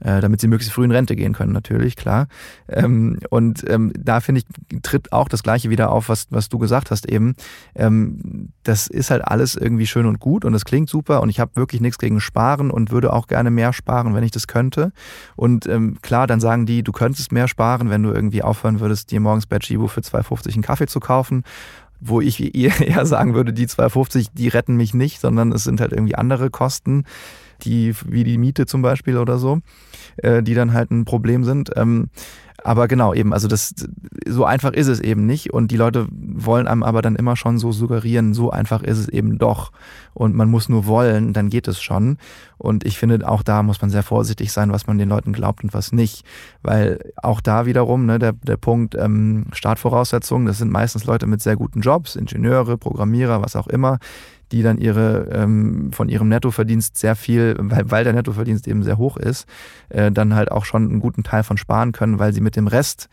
Äh, 0.00 0.20
damit 0.20 0.42
sie 0.42 0.48
möglichst 0.48 0.74
früh 0.74 0.84
in 0.84 0.90
Rente 0.90 1.16
gehen 1.16 1.32
können, 1.32 1.52
natürlich, 1.52 1.96
klar. 1.96 2.28
Ähm, 2.68 3.18
und 3.30 3.64
ähm, 3.66 3.92
da 3.98 4.20
finde 4.20 4.42
ich, 4.42 4.82
tritt 4.82 5.10
auch 5.10 5.26
das 5.26 5.42
Gleiche 5.42 5.70
wieder 5.70 5.90
auf, 5.90 6.10
was, 6.10 6.26
was 6.28 6.50
du 6.50 6.58
gesagt 6.58 6.90
hast 6.90 7.08
eben. 7.08 7.34
Ähm, 7.74 8.50
das 8.62 8.88
ist 8.88 9.10
halt 9.10 9.26
alles 9.26 9.54
irgendwie 9.54 9.86
schön 9.86 10.04
und 10.04 10.20
gut 10.20 10.44
und 10.44 10.52
das 10.52 10.66
klingt 10.66 10.90
super 10.90 11.22
und 11.22 11.30
ich 11.30 11.40
habe 11.40 11.56
wirklich 11.56 11.80
nichts 11.80 11.96
gegen 11.96 12.20
Sparen 12.20 12.70
und 12.70 12.90
würde 12.90 13.10
auch 13.10 13.26
gerne 13.26 13.50
mehr 13.50 13.72
sparen, 13.72 14.14
wenn 14.14 14.22
ich 14.22 14.32
das 14.32 14.46
könnte. 14.46 14.92
Und 15.34 15.66
ähm, 15.66 15.96
klar, 16.02 16.26
dann 16.26 16.40
sagen 16.40 16.66
die, 16.66 16.82
du 16.82 16.92
könntest 16.92 17.32
mehr 17.32 17.48
sparen, 17.48 17.88
wenn 17.88 18.02
du 18.02 18.12
irgendwie 18.12 18.42
aufhören 18.42 18.80
würdest, 18.80 19.10
dir 19.12 19.20
morgens 19.20 19.46
bei 19.46 19.58
Chibo 19.60 19.86
für 19.86 20.00
2,50 20.00 20.52
einen 20.52 20.62
Kaffee 20.62 20.86
zu 20.86 21.00
kaufen 21.00 21.42
wo 21.98 22.20
ich 22.20 22.54
eher 22.54 23.06
sagen 23.06 23.32
würde, 23.32 23.54
die 23.54 23.66
250, 23.66 24.28
die 24.34 24.48
retten 24.48 24.76
mich 24.76 24.92
nicht, 24.92 25.18
sondern 25.18 25.50
es 25.50 25.64
sind 25.64 25.80
halt 25.80 25.92
irgendwie 25.92 26.14
andere 26.14 26.50
Kosten, 26.50 27.04
die, 27.62 27.94
wie 28.06 28.24
die 28.24 28.38
Miete 28.38 28.66
zum 28.66 28.82
Beispiel 28.82 29.18
oder 29.18 29.38
so, 29.38 29.60
äh, 30.18 30.42
die 30.42 30.54
dann 30.54 30.72
halt 30.72 30.90
ein 30.90 31.04
Problem 31.04 31.44
sind. 31.44 31.70
Ähm, 31.76 32.10
aber 32.66 32.88
genau, 32.88 33.14
eben, 33.14 33.32
also 33.32 33.46
das, 33.46 33.74
so 34.26 34.44
einfach 34.44 34.72
ist 34.72 34.88
es 34.88 34.98
eben 34.98 35.24
nicht. 35.24 35.52
Und 35.52 35.70
die 35.70 35.76
Leute 35.76 36.08
wollen 36.10 36.66
einem 36.66 36.82
aber 36.82 37.00
dann 37.00 37.14
immer 37.14 37.36
schon 37.36 37.58
so 37.58 37.70
suggerieren, 37.70 38.34
so 38.34 38.50
einfach 38.50 38.82
ist 38.82 38.98
es 38.98 39.08
eben 39.08 39.38
doch. 39.38 39.70
Und 40.14 40.34
man 40.34 40.50
muss 40.50 40.68
nur 40.68 40.86
wollen, 40.86 41.32
dann 41.32 41.48
geht 41.48 41.68
es 41.68 41.80
schon. 41.80 42.18
Und 42.58 42.84
ich 42.84 42.98
finde, 42.98 43.28
auch 43.28 43.44
da 43.44 43.62
muss 43.62 43.80
man 43.82 43.90
sehr 43.90 44.02
vorsichtig 44.02 44.50
sein, 44.50 44.72
was 44.72 44.88
man 44.88 44.98
den 44.98 45.08
Leuten 45.08 45.32
glaubt 45.32 45.62
und 45.62 45.74
was 45.74 45.92
nicht. 45.92 46.24
Weil 46.62 47.12
auch 47.22 47.40
da 47.40 47.66
wiederum, 47.66 48.04
ne, 48.04 48.18
der, 48.18 48.32
der 48.32 48.56
Punkt 48.56 48.96
ähm, 48.96 49.46
Startvoraussetzungen, 49.52 50.46
das 50.46 50.58
sind 50.58 50.72
meistens 50.72 51.04
Leute 51.04 51.28
mit 51.28 51.42
sehr 51.42 51.54
guten 51.54 51.82
Jobs, 51.82 52.16
Ingenieure, 52.16 52.78
Programmierer, 52.78 53.42
was 53.42 53.54
auch 53.54 53.68
immer 53.68 53.98
die 54.52 54.62
dann 54.62 54.78
ihre 54.78 55.28
ähm, 55.32 55.90
von 55.92 56.08
ihrem 56.08 56.28
Nettoverdienst 56.28 56.96
sehr 56.96 57.16
viel, 57.16 57.56
weil, 57.58 57.90
weil 57.90 58.04
der 58.04 58.12
Nettoverdienst 58.12 58.68
eben 58.68 58.82
sehr 58.82 58.98
hoch 58.98 59.16
ist, 59.16 59.46
äh, 59.88 60.12
dann 60.12 60.34
halt 60.34 60.50
auch 60.50 60.64
schon 60.64 60.88
einen 60.88 61.00
guten 61.00 61.22
Teil 61.22 61.42
von 61.42 61.56
sparen 61.56 61.92
können, 61.92 62.18
weil 62.18 62.32
sie 62.32 62.40
mit 62.40 62.56
dem 62.56 62.66
Rest 62.66 63.08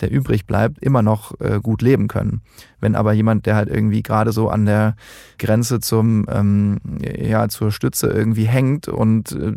der 0.00 0.10
übrig 0.10 0.46
bleibt, 0.46 0.78
immer 0.78 1.02
noch 1.02 1.38
äh, 1.40 1.60
gut 1.60 1.82
leben 1.82 2.08
können. 2.08 2.42
Wenn 2.80 2.94
aber 2.94 3.12
jemand, 3.12 3.46
der 3.46 3.56
halt 3.56 3.68
irgendwie 3.68 4.02
gerade 4.02 4.32
so 4.32 4.48
an 4.48 4.66
der 4.66 4.94
Grenze 5.38 5.80
zum, 5.80 6.26
ähm, 6.28 6.78
ja, 7.00 7.48
zur 7.48 7.72
Stütze 7.72 8.08
irgendwie 8.08 8.44
hängt 8.44 8.88
und 8.88 9.32
äh, 9.32 9.52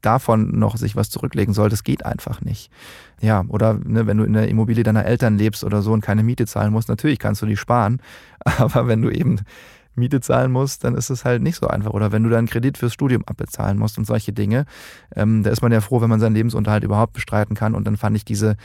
davon 0.00 0.58
noch 0.58 0.76
sich 0.76 0.96
was 0.96 1.10
zurücklegen 1.10 1.52
soll, 1.52 1.68
das 1.68 1.84
geht 1.84 2.04
einfach 2.06 2.40
nicht. 2.40 2.70
Ja, 3.20 3.44
oder 3.48 3.78
ne, 3.84 4.06
wenn 4.06 4.18
du 4.18 4.24
in 4.24 4.32
der 4.32 4.48
Immobilie 4.48 4.82
deiner 4.82 5.04
Eltern 5.04 5.38
lebst 5.38 5.64
oder 5.64 5.82
so 5.82 5.92
und 5.92 6.02
keine 6.02 6.22
Miete 6.22 6.46
zahlen 6.46 6.72
musst, 6.72 6.88
natürlich 6.88 7.18
kannst 7.18 7.42
du 7.42 7.46
die 7.46 7.56
sparen. 7.56 8.00
Aber 8.44 8.86
wenn 8.86 9.02
du 9.02 9.10
eben 9.10 9.40
Miete 9.96 10.20
zahlen 10.20 10.52
musst, 10.52 10.84
dann 10.84 10.94
ist 10.94 11.10
es 11.10 11.24
halt 11.24 11.42
nicht 11.42 11.56
so 11.56 11.68
einfach. 11.68 11.92
Oder 11.92 12.12
wenn 12.12 12.22
du 12.22 12.30
deinen 12.30 12.46
Kredit 12.46 12.78
fürs 12.78 12.92
Studium 12.92 13.24
abbezahlen 13.26 13.78
musst 13.78 13.98
und 13.98 14.06
solche 14.06 14.32
Dinge, 14.32 14.66
ähm, 15.14 15.42
da 15.42 15.50
ist 15.50 15.62
man 15.62 15.72
ja 15.72 15.80
froh, 15.80 16.00
wenn 16.00 16.10
man 16.10 16.20
seinen 16.20 16.34
Lebensunterhalt 16.34 16.84
überhaupt 16.84 17.12
bestreiten 17.12 17.56
kann. 17.56 17.74
Und 17.74 17.86
dann 17.86 17.96
fand 17.96 18.16
ich 18.16 18.24
diese, 18.24 18.56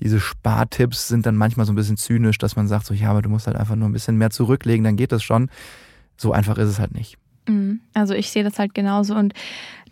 diese 0.00 0.20
Spartipps 0.20 1.08
sind 1.08 1.26
dann 1.26 1.36
manchmal 1.36 1.66
so 1.66 1.72
ein 1.72 1.76
bisschen 1.76 1.96
zynisch, 1.96 2.38
dass 2.38 2.56
man 2.56 2.68
sagt 2.68 2.86
so, 2.86 2.94
ja, 2.94 3.10
aber 3.10 3.22
du 3.22 3.28
musst 3.28 3.46
halt 3.46 3.56
einfach 3.56 3.76
nur 3.76 3.88
ein 3.88 3.92
bisschen 3.92 4.16
mehr 4.16 4.30
zurücklegen, 4.30 4.84
dann 4.84 4.96
geht 4.96 5.12
das 5.12 5.22
schon. 5.22 5.50
So 6.16 6.32
einfach 6.32 6.58
ist 6.58 6.68
es 6.68 6.78
halt 6.78 6.94
nicht. 6.94 7.16
Mhm. 7.48 7.80
Also 7.94 8.14
ich 8.14 8.30
sehe 8.30 8.44
das 8.44 8.58
halt 8.58 8.74
genauso 8.74 9.14
und 9.14 9.34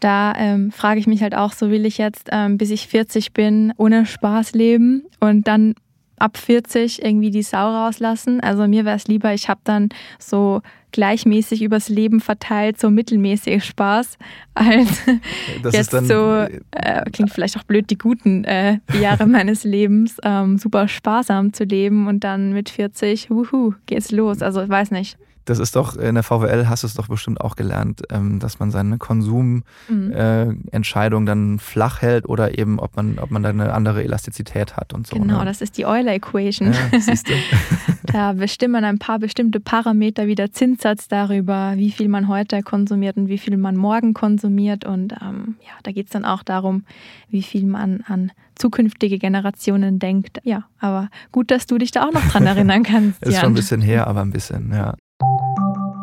da 0.00 0.34
ähm, 0.36 0.72
frage 0.72 1.00
ich 1.00 1.06
mich 1.06 1.22
halt 1.22 1.34
auch, 1.34 1.52
so 1.52 1.70
will 1.70 1.86
ich 1.86 1.98
jetzt, 1.98 2.28
ähm, 2.30 2.58
bis 2.58 2.70
ich 2.70 2.86
40 2.86 3.32
bin, 3.32 3.72
ohne 3.78 4.04
Spaß 4.04 4.52
leben 4.52 5.04
und 5.20 5.48
dann 5.48 5.74
ab 6.18 6.36
40 6.36 7.04
irgendwie 7.04 7.30
die 7.30 7.42
Sau 7.42 7.70
rauslassen. 7.70 8.40
Also 8.40 8.66
mir 8.66 8.84
wäre 8.84 8.96
es 8.96 9.06
lieber, 9.06 9.34
ich 9.34 9.48
habe 9.48 9.60
dann 9.64 9.88
so 10.18 10.62
gleichmäßig 10.92 11.62
übers 11.62 11.88
Leben 11.88 12.20
verteilt, 12.20 12.80
so 12.80 12.90
mittelmäßig 12.90 13.64
Spaß, 13.64 14.16
als 14.54 15.02
das 15.62 15.74
jetzt 15.74 15.90
so, 15.90 16.46
äh, 16.70 17.10
klingt 17.12 17.32
vielleicht 17.32 17.58
auch 17.58 17.64
blöd, 17.64 17.90
die 17.90 17.98
guten 17.98 18.44
äh, 18.44 18.78
Jahre 18.98 19.26
meines 19.26 19.64
Lebens 19.64 20.16
ähm, 20.22 20.56
super 20.56 20.88
sparsam 20.88 21.52
zu 21.52 21.64
leben 21.64 22.06
und 22.06 22.24
dann 22.24 22.52
mit 22.52 22.70
40, 22.70 23.30
wuhu, 23.30 23.74
geht's 23.84 24.10
los. 24.10 24.40
Also 24.40 24.62
ich 24.62 24.68
weiß 24.70 24.90
nicht. 24.90 25.18
Das 25.46 25.58
ist 25.58 25.76
doch, 25.76 25.96
in 25.96 26.14
der 26.14 26.24
VWL 26.24 26.68
hast 26.68 26.82
du 26.82 26.86
es 26.86 26.94
doch 26.94 27.08
bestimmt 27.08 27.40
auch 27.40 27.56
gelernt, 27.56 28.02
ähm, 28.10 28.40
dass 28.40 28.58
man 28.58 28.70
seine 28.70 28.98
Konsumentscheidung 28.98 31.22
mhm. 31.22 31.28
äh, 31.28 31.30
dann 31.30 31.58
flach 31.58 32.02
hält 32.02 32.28
oder 32.28 32.58
eben, 32.58 32.78
ob 32.78 32.96
man, 32.96 33.18
ob 33.18 33.30
man 33.30 33.42
da 33.42 33.48
eine 33.48 33.72
andere 33.72 34.04
Elastizität 34.04 34.76
hat 34.76 34.92
und 34.92 35.06
so. 35.06 35.16
Genau, 35.16 35.38
ne? 35.38 35.44
das 35.44 35.60
ist 35.60 35.78
die 35.78 35.86
Euler 35.86 36.14
Equation. 36.14 36.72
Ja, 36.72 37.00
siehst 37.00 37.28
du. 37.28 37.32
da 38.12 38.32
bestimmen 38.32 38.84
ein 38.84 38.98
paar 38.98 39.18
bestimmte 39.18 39.60
Parameter 39.60 40.26
wie 40.26 40.34
der 40.34 40.52
Zinssatz 40.52 41.08
darüber, 41.08 41.74
wie 41.76 41.90
viel 41.90 42.08
man 42.08 42.28
heute 42.28 42.62
konsumiert 42.62 43.16
und 43.16 43.28
wie 43.28 43.38
viel 43.38 43.56
man 43.56 43.76
morgen 43.76 44.14
konsumiert. 44.14 44.84
Und 44.84 45.12
ähm, 45.12 45.56
ja, 45.60 45.72
da 45.82 45.92
geht 45.92 46.06
es 46.06 46.12
dann 46.12 46.24
auch 46.24 46.42
darum, 46.42 46.84
wie 47.28 47.42
viel 47.42 47.66
man 47.66 48.02
an 48.06 48.32
zukünftige 48.56 49.18
Generationen 49.18 49.98
denkt. 49.98 50.40
Ja, 50.44 50.64
aber 50.78 51.08
gut, 51.30 51.50
dass 51.50 51.66
du 51.66 51.78
dich 51.78 51.90
da 51.90 52.06
auch 52.06 52.12
noch 52.12 52.26
dran 52.28 52.46
erinnern 52.46 52.82
kannst. 52.82 53.22
ist 53.22 53.38
schon 53.38 53.52
ein 53.52 53.54
bisschen 53.54 53.82
her, 53.82 54.06
aber 54.06 54.22
ein 54.22 54.32
bisschen, 54.32 54.72
ja. 54.72 54.94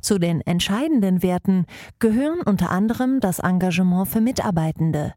Zu 0.00 0.18
den 0.18 0.40
entscheidenden 0.40 1.22
Werten 1.22 1.66
gehören 1.98 2.40
unter 2.40 2.70
anderem 2.70 3.20
das 3.20 3.38
Engagement 3.38 4.08
für 4.08 4.20
Mitarbeitende, 4.20 5.14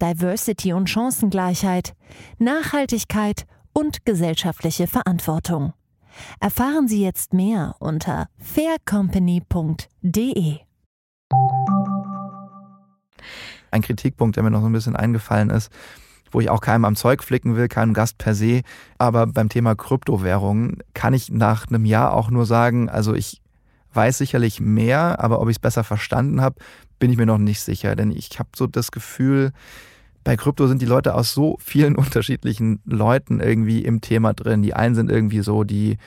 Diversity 0.00 0.72
und 0.72 0.88
Chancengleichheit, 0.88 1.94
Nachhaltigkeit 2.38 3.46
und 3.72 4.04
gesellschaftliche 4.04 4.86
Verantwortung. 4.86 5.72
Erfahren 6.40 6.88
Sie 6.88 7.02
jetzt 7.02 7.32
mehr 7.32 7.74
unter 7.78 8.28
faircompany.de. 8.38 10.58
Ein 13.70 13.82
Kritikpunkt, 13.82 14.36
der 14.36 14.42
mir 14.42 14.50
noch 14.50 14.60
so 14.60 14.66
ein 14.66 14.72
bisschen 14.72 14.96
eingefallen 14.96 15.48
ist, 15.48 15.72
wo 16.30 16.40
ich 16.40 16.50
auch 16.50 16.60
keinem 16.60 16.84
am 16.84 16.96
Zeug 16.96 17.22
flicken 17.22 17.56
will, 17.56 17.68
keinem 17.68 17.94
Gast 17.94 18.18
per 18.18 18.34
se, 18.34 18.62
aber 18.98 19.26
beim 19.26 19.48
Thema 19.48 19.74
Kryptowährungen 19.74 20.82
kann 20.94 21.14
ich 21.14 21.30
nach 21.30 21.68
einem 21.68 21.84
Jahr 21.84 22.12
auch 22.12 22.30
nur 22.30 22.46
sagen, 22.46 22.88
also 22.88 23.14
ich 23.14 23.41
weiß 23.94 24.18
sicherlich 24.18 24.60
mehr, 24.60 25.20
aber 25.20 25.40
ob 25.40 25.48
ich 25.48 25.56
es 25.56 25.60
besser 25.60 25.84
verstanden 25.84 26.40
habe, 26.40 26.56
bin 26.98 27.10
ich 27.10 27.16
mir 27.16 27.26
noch 27.26 27.38
nicht 27.38 27.60
sicher. 27.60 27.96
Denn 27.96 28.10
ich 28.10 28.38
habe 28.38 28.50
so 28.54 28.66
das 28.66 28.90
Gefühl, 28.90 29.52
bei 30.24 30.36
Krypto 30.36 30.66
sind 30.66 30.80
die 30.80 30.86
Leute 30.86 31.14
aus 31.14 31.32
so 31.32 31.56
vielen 31.60 31.96
unterschiedlichen 31.96 32.80
Leuten 32.84 33.40
irgendwie 33.40 33.84
im 33.84 34.00
Thema 34.00 34.34
drin. 34.34 34.62
Die 34.62 34.74
einen 34.74 34.94
sind 34.94 35.10
irgendwie 35.10 35.40
so 35.40 35.64
die, 35.64 35.98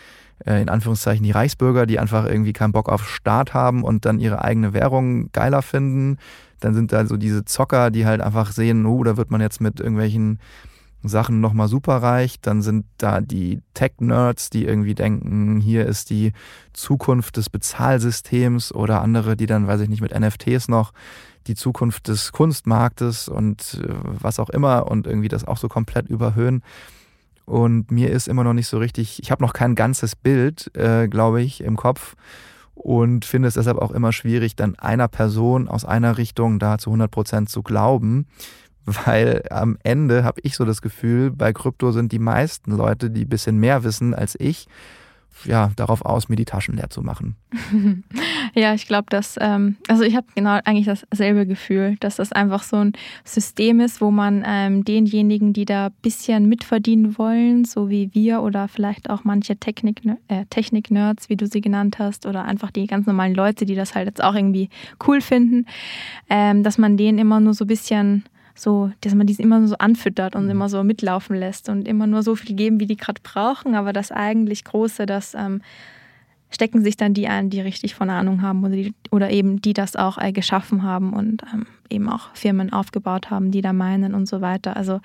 äh, 0.45 0.62
in 0.62 0.69
Anführungszeichen, 0.69 1.24
die 1.24 1.32
Reichsbürger, 1.32 1.86
die 1.86 2.00
einfach 2.00 2.26
irgendwie 2.26 2.54
keinen 2.54 2.71
Bock 2.71 2.89
auf 2.89 3.08
Staat 3.10 3.54
haben 3.54 3.84
und 3.84 4.06
dann 4.06 4.19
ihre 4.19 4.43
eigene 4.43 4.74
Währung 4.74 5.32
geiler 5.32 5.62
finden. 5.62 6.17
Dann 6.60 6.74
sind 6.74 6.93
da 6.93 7.06
so 7.06 7.17
diese 7.17 7.45
Zocker, 7.45 7.91
die 7.91 8.06
halt 8.06 8.21
einfach 8.21 8.52
sehen, 8.52 8.86
oh, 8.86 9.04
da 9.04 9.17
wird 9.17 9.32
man 9.32 9.41
jetzt 9.41 9.62
mit 9.62 9.80
irgendwelchen 9.80 10.39
Sachen 11.08 11.41
nochmal 11.41 11.68
superreich. 11.68 12.39
Dann 12.41 12.62
sind 12.62 12.86
da 12.98 13.22
die 13.22 13.62
Tech-Nerds, 13.74 14.50
die 14.50 14.65
irgendwie 14.65 14.96
denken, 14.96 15.60
hier 15.60 15.86
ist 15.86 16.10
die 16.10 16.34
Zukunft 16.74 17.38
des 17.38 17.50
Bezahlsystems 17.50 18.74
oder 18.74 19.02
andere, 19.02 19.36
die 19.36 19.46
dann, 19.46 19.68
weiß 19.68 19.82
ich 19.82 19.89
nicht, 19.89 20.02
mit 20.02 20.18
NFTs 20.18 20.68
noch 20.68 20.91
die 21.48 21.56
Zukunft 21.56 22.08
des 22.08 22.32
Kunstmarktes 22.32 23.28
und 23.28 23.80
äh, 23.84 23.94
was 24.04 24.39
auch 24.39 24.50
immer 24.50 24.89
und 24.89 25.08
irgendwie 25.08 25.28
das 25.28 25.46
auch 25.46 25.58
so 25.58 25.68
komplett 25.68 26.08
überhöhen. 26.10 26.63
Und 27.46 27.91
mir 27.91 28.10
ist 28.10 28.28
immer 28.28 28.44
noch 28.44 28.54
nicht 28.54 28.68
so 28.68 28.80
richtig, 28.80 29.22
ich 29.22 29.32
habe 29.32 29.44
noch 29.44 29.54
kein 29.54 29.76
ganzes 29.76 30.15
Bild, 30.15 30.76
äh, 30.76 31.08
glaube 31.08 31.41
ich, 31.41 31.62
im 31.62 31.76
Kopf 31.76 32.15
und 32.74 33.24
finde 33.26 33.48
es 33.48 33.54
deshalb 33.54 33.78
auch 33.78 33.91
immer 33.91 34.12
schwierig, 34.12 34.56
dann 34.56 34.76
einer 34.76 35.08
Person 35.08 35.68
aus 35.68 35.86
einer 35.86 36.18
Richtung 36.18 36.60
da 36.60 36.78
zu 36.78 36.89
100 36.89 37.10
Prozent 37.10 37.50
zu 37.50 37.63
glauben, 37.63 38.28
weil 38.86 39.43
am 39.50 39.78
Ende 39.84 40.24
habe 40.24 40.41
ich 40.43 40.56
so 40.56 40.65
das 40.65 40.82
Gefühl, 40.82 41.32
bei 41.32 41.54
Krypto 41.54 41.91
sind 41.91 42.12
die 42.12 42.19
meisten 42.19 42.71
Leute, 42.71 43.10
die 43.10 43.26
ein 43.26 43.30
bisschen 43.30 43.58
mehr 43.58 43.84
wissen 43.84 44.13
als 44.13 44.36
ich, 44.39 44.67
ja, 45.43 45.71
darauf 45.76 46.04
aus, 46.06 46.30
mir 46.30 46.38
die 46.38 46.45
Taschen 46.45 46.76
leer 46.76 46.89
zu 46.89 47.02
machen. 47.02 47.36
ja, 48.56 48.74
ich 48.74 48.88
glaube, 48.88 49.08
dass, 49.10 49.36
ähm, 49.39 49.76
also 49.88 50.04
ich 50.04 50.15
habe 50.15 50.28
genau 50.34 50.60
eigentlich 50.63 50.86
dasselbe 50.86 51.45
Gefühl, 51.45 51.98
dass 52.00 52.15
das 52.15 52.32
einfach 52.32 52.63
so 52.63 52.78
ein 52.78 52.93
System 53.24 53.80
ist, 53.80 54.02
wo 54.02 54.12
man 54.12 54.43
ähm, 54.48 54.86
denjenigen, 54.86 55.54
die 55.54 55.65
da 55.65 55.88
ein 55.88 55.93
bisschen 56.02 56.48
mitverdienen 56.48 57.17
wollen, 57.17 57.65
so 57.65 57.89
wie 57.89 58.13
wir 58.13 58.41
oder 58.41 58.67
vielleicht 58.67 59.10
auch 59.10 59.24
manche 59.24 59.58
Technik, 59.58 60.02
äh, 60.30 60.45
Technik-Nerds, 60.50 61.30
wie 61.30 61.36
du 61.36 61.48
sie 61.48 61.62
genannt 61.62 62.00
hast, 62.00 62.26
oder 62.26 62.45
einfach 62.45 62.71
die 62.71 62.88
ganz 62.88 63.06
normalen 63.06 63.36
Leute, 63.36 63.65
die 63.65 63.76
das 63.76 63.93
halt 63.93 64.08
jetzt 64.08 64.24
auch 64.24 64.36
irgendwie 64.36 64.69
cool 65.06 65.21
finden, 65.21 65.65
ähm, 66.30 66.63
dass 66.63 66.78
man 66.78 66.98
denen 66.98 67.17
immer 67.17 67.39
nur 67.39 67.54
so 67.54 67.65
ein 67.65 67.67
bisschen 67.67 68.24
so, 68.56 68.91
dass 69.02 69.13
man 69.13 69.28
die 69.28 69.36
immer 69.36 69.68
so 69.68 69.76
anfüttert 69.78 70.36
und 70.36 70.46
mhm. 70.46 70.52
immer 70.52 70.70
so 70.70 70.84
mitlaufen 70.84 71.36
lässt 71.36 71.70
und 71.70 71.88
immer 71.88 72.08
nur 72.08 72.24
so 72.24 72.36
viel 72.36 72.56
geben, 72.56 72.80
wie 72.80 72.88
die 72.88 72.98
gerade 72.98 73.22
brauchen. 73.22 73.76
Aber 73.76 73.94
das 73.94 74.12
eigentlich 74.12 74.63
Große, 74.63 75.06
das 75.06 75.36
ähm, 75.36 75.62
stecken 76.50 76.84
sich 76.84 76.96
dann 76.96 77.13
die 77.13 77.28
ein, 77.28 77.50
die 77.50 77.60
richtig 77.60 77.96
von 77.96 78.10
Ahnung 78.10 78.41
haben 78.41 78.63
oder, 78.63 78.76
die, 78.76 78.94
oder 79.12 79.30
eben 79.30 79.62
die 79.62 79.74
das 79.74 79.96
auch 79.96 80.18
äh, 80.18 80.32
geschaffen 80.32 80.84
haben 80.84 81.12
und 81.12 81.44
ähm, 81.54 81.65
eben 81.89 82.10
auch 82.10 82.34
Firmen 82.34 82.72
aufgebaut 82.72 83.30
haben, 83.30 83.52
die 83.52 83.62
da 83.62 83.74
meinen 83.74 84.15
und 84.15 84.28
so 84.28 84.39
weiter. 84.39 84.78
Also 84.78 85.02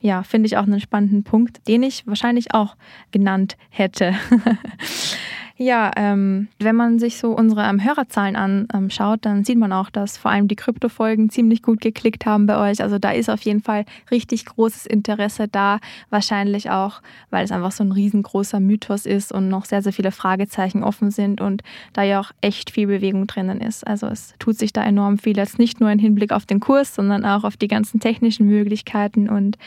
ja, 0.00 0.22
finde 0.22 0.46
ich 0.46 0.56
auch 0.56 0.62
einen 0.62 0.80
spannenden 0.80 1.24
Punkt, 1.24 1.66
den 1.66 1.82
ich 1.82 2.06
wahrscheinlich 2.06 2.54
auch 2.54 2.76
genannt 3.10 3.56
hätte. 3.68 4.14
Ja, 5.56 5.90
ähm, 5.96 6.48
wenn 6.58 6.76
man 6.76 6.98
sich 6.98 7.18
so 7.18 7.32
unsere 7.32 7.62
ähm, 7.62 7.84
Hörerzahlen 7.84 8.36
anschaut, 8.36 9.20
dann 9.22 9.44
sieht 9.44 9.58
man 9.58 9.72
auch, 9.72 9.90
dass 9.90 10.16
vor 10.16 10.30
allem 10.30 10.48
die 10.48 10.56
Krypto-Folgen 10.56 11.30
ziemlich 11.30 11.62
gut 11.62 11.80
geklickt 11.80 12.26
haben 12.26 12.46
bei 12.46 12.58
euch. 12.70 12.82
Also 12.82 12.98
da 12.98 13.10
ist 13.10 13.28
auf 13.28 13.42
jeden 13.42 13.62
Fall 13.62 13.84
richtig 14.10 14.46
großes 14.46 14.86
Interesse 14.86 15.48
da. 15.48 15.78
Wahrscheinlich 16.10 16.70
auch, 16.70 17.02
weil 17.30 17.44
es 17.44 17.52
einfach 17.52 17.72
so 17.72 17.84
ein 17.84 17.92
riesengroßer 17.92 18.60
Mythos 18.60 19.04
ist 19.04 19.30
und 19.30 19.48
noch 19.48 19.66
sehr, 19.66 19.82
sehr 19.82 19.92
viele 19.92 20.10
Fragezeichen 20.10 20.82
offen 20.82 21.10
sind 21.10 21.40
und 21.40 21.62
da 21.92 22.02
ja 22.02 22.20
auch 22.20 22.32
echt 22.40 22.70
viel 22.70 22.86
Bewegung 22.86 23.26
drinnen 23.26 23.60
ist. 23.60 23.86
Also 23.86 24.06
es 24.06 24.34
tut 24.38 24.58
sich 24.58 24.72
da 24.72 24.82
enorm 24.82 25.18
viel, 25.18 25.36
jetzt 25.36 25.58
nicht 25.58 25.80
nur 25.80 25.90
im 25.90 25.98
Hinblick 25.98 26.32
auf 26.32 26.46
den 26.46 26.60
Kurs, 26.60 26.94
sondern 26.94 27.24
auch 27.24 27.44
auf 27.44 27.56
die 27.56 27.68
ganzen 27.68 28.00
technischen 28.00 28.46
Möglichkeiten 28.46 29.28
und 29.28 29.58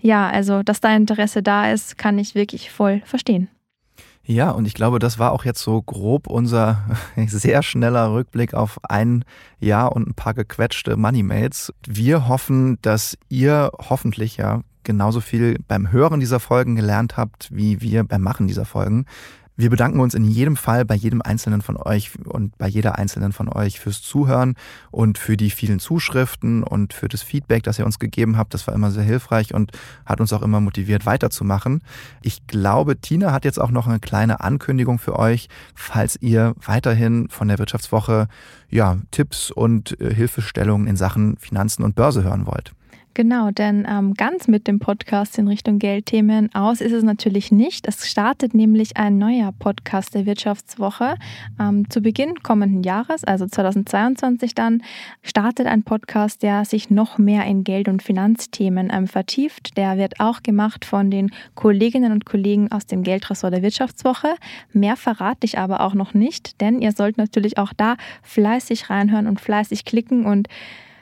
ja, 0.00 0.28
also 0.28 0.62
dass 0.62 0.82
da 0.82 0.94
Interesse 0.94 1.42
da 1.42 1.72
ist, 1.72 1.96
kann 1.96 2.18
ich 2.18 2.34
wirklich 2.34 2.70
voll 2.70 3.00
verstehen. 3.06 3.48
Ja, 4.26 4.50
und 4.50 4.64
ich 4.66 4.72
glaube, 4.72 4.98
das 4.98 5.18
war 5.18 5.32
auch 5.32 5.44
jetzt 5.44 5.60
so 5.60 5.82
grob 5.82 6.26
unser 6.26 6.82
sehr 7.26 7.62
schneller 7.62 8.12
Rückblick 8.12 8.54
auf 8.54 8.80
ein 8.82 9.24
Jahr 9.60 9.92
und 9.92 10.08
ein 10.08 10.14
paar 10.14 10.32
gequetschte 10.32 10.96
Moneymates. 10.96 11.72
Wir 11.86 12.26
hoffen, 12.26 12.78
dass 12.80 13.18
ihr 13.28 13.70
hoffentlich 13.78 14.38
ja 14.38 14.62
genauso 14.82 15.20
viel 15.20 15.58
beim 15.68 15.92
Hören 15.92 16.20
dieser 16.20 16.40
Folgen 16.40 16.74
gelernt 16.74 17.16
habt, 17.16 17.48
wie 17.52 17.80
wir 17.82 18.04
beim 18.04 18.22
Machen 18.22 18.46
dieser 18.46 18.64
Folgen. 18.64 19.04
Wir 19.56 19.70
bedanken 19.70 20.00
uns 20.00 20.14
in 20.14 20.24
jedem 20.24 20.56
Fall 20.56 20.84
bei 20.84 20.96
jedem 20.96 21.22
Einzelnen 21.22 21.62
von 21.62 21.76
euch 21.76 22.10
und 22.24 22.58
bei 22.58 22.66
jeder 22.66 22.98
Einzelnen 22.98 23.32
von 23.32 23.48
euch 23.48 23.78
fürs 23.78 24.02
Zuhören 24.02 24.56
und 24.90 25.16
für 25.16 25.36
die 25.36 25.50
vielen 25.50 25.78
Zuschriften 25.78 26.64
und 26.64 26.92
für 26.92 27.06
das 27.06 27.22
Feedback, 27.22 27.62
das 27.62 27.78
ihr 27.78 27.86
uns 27.86 28.00
gegeben 28.00 28.36
habt. 28.36 28.52
Das 28.52 28.66
war 28.66 28.74
immer 28.74 28.90
sehr 28.90 29.04
hilfreich 29.04 29.54
und 29.54 29.70
hat 30.06 30.20
uns 30.20 30.32
auch 30.32 30.42
immer 30.42 30.60
motiviert, 30.60 31.06
weiterzumachen. 31.06 31.82
Ich 32.20 32.48
glaube, 32.48 33.00
Tina 33.00 33.30
hat 33.30 33.44
jetzt 33.44 33.60
auch 33.60 33.70
noch 33.70 33.86
eine 33.86 34.00
kleine 34.00 34.40
Ankündigung 34.40 34.98
für 34.98 35.16
euch, 35.16 35.48
falls 35.76 36.20
ihr 36.20 36.54
weiterhin 36.64 37.28
von 37.28 37.46
der 37.46 37.60
Wirtschaftswoche 37.60 38.26
ja, 38.70 38.98
Tipps 39.12 39.52
und 39.52 40.00
äh, 40.00 40.12
Hilfestellungen 40.12 40.88
in 40.88 40.96
Sachen 40.96 41.36
Finanzen 41.36 41.84
und 41.84 41.94
Börse 41.94 42.24
hören 42.24 42.46
wollt. 42.46 42.72
Genau, 43.16 43.52
denn 43.52 43.86
ähm, 43.88 44.14
ganz 44.14 44.48
mit 44.48 44.66
dem 44.66 44.80
Podcast 44.80 45.38
in 45.38 45.46
Richtung 45.46 45.78
Geldthemen 45.78 46.52
aus 46.52 46.80
ist 46.80 46.90
es 46.90 47.04
natürlich 47.04 47.52
nicht. 47.52 47.86
Es 47.86 48.10
startet 48.10 48.54
nämlich 48.54 48.96
ein 48.96 49.18
neuer 49.18 49.52
Podcast 49.56 50.16
der 50.16 50.26
Wirtschaftswoche. 50.26 51.14
Ähm, 51.60 51.88
zu 51.88 52.00
Beginn 52.00 52.42
kommenden 52.42 52.82
Jahres, 52.82 53.22
also 53.22 53.46
2022 53.46 54.56
dann, 54.56 54.82
startet 55.22 55.68
ein 55.68 55.84
Podcast, 55.84 56.42
der 56.42 56.64
sich 56.64 56.90
noch 56.90 57.16
mehr 57.16 57.44
in 57.44 57.62
Geld- 57.62 57.86
und 57.86 58.02
Finanzthemen 58.02 58.90
ähm, 58.92 59.06
vertieft. 59.06 59.76
Der 59.76 59.96
wird 59.96 60.18
auch 60.18 60.42
gemacht 60.42 60.84
von 60.84 61.12
den 61.12 61.30
Kolleginnen 61.54 62.10
und 62.10 62.26
Kollegen 62.26 62.72
aus 62.72 62.86
dem 62.86 63.04
Geldressort 63.04 63.54
der 63.54 63.62
Wirtschaftswoche. 63.62 64.34
Mehr 64.72 64.96
verrate 64.96 65.44
ich 65.44 65.56
aber 65.56 65.82
auch 65.82 65.94
noch 65.94 66.14
nicht, 66.14 66.60
denn 66.60 66.82
ihr 66.82 66.90
sollt 66.90 67.16
natürlich 67.16 67.58
auch 67.58 67.72
da 67.76 67.96
fleißig 68.24 68.90
reinhören 68.90 69.28
und 69.28 69.40
fleißig 69.40 69.84
klicken 69.84 70.26
und 70.26 70.48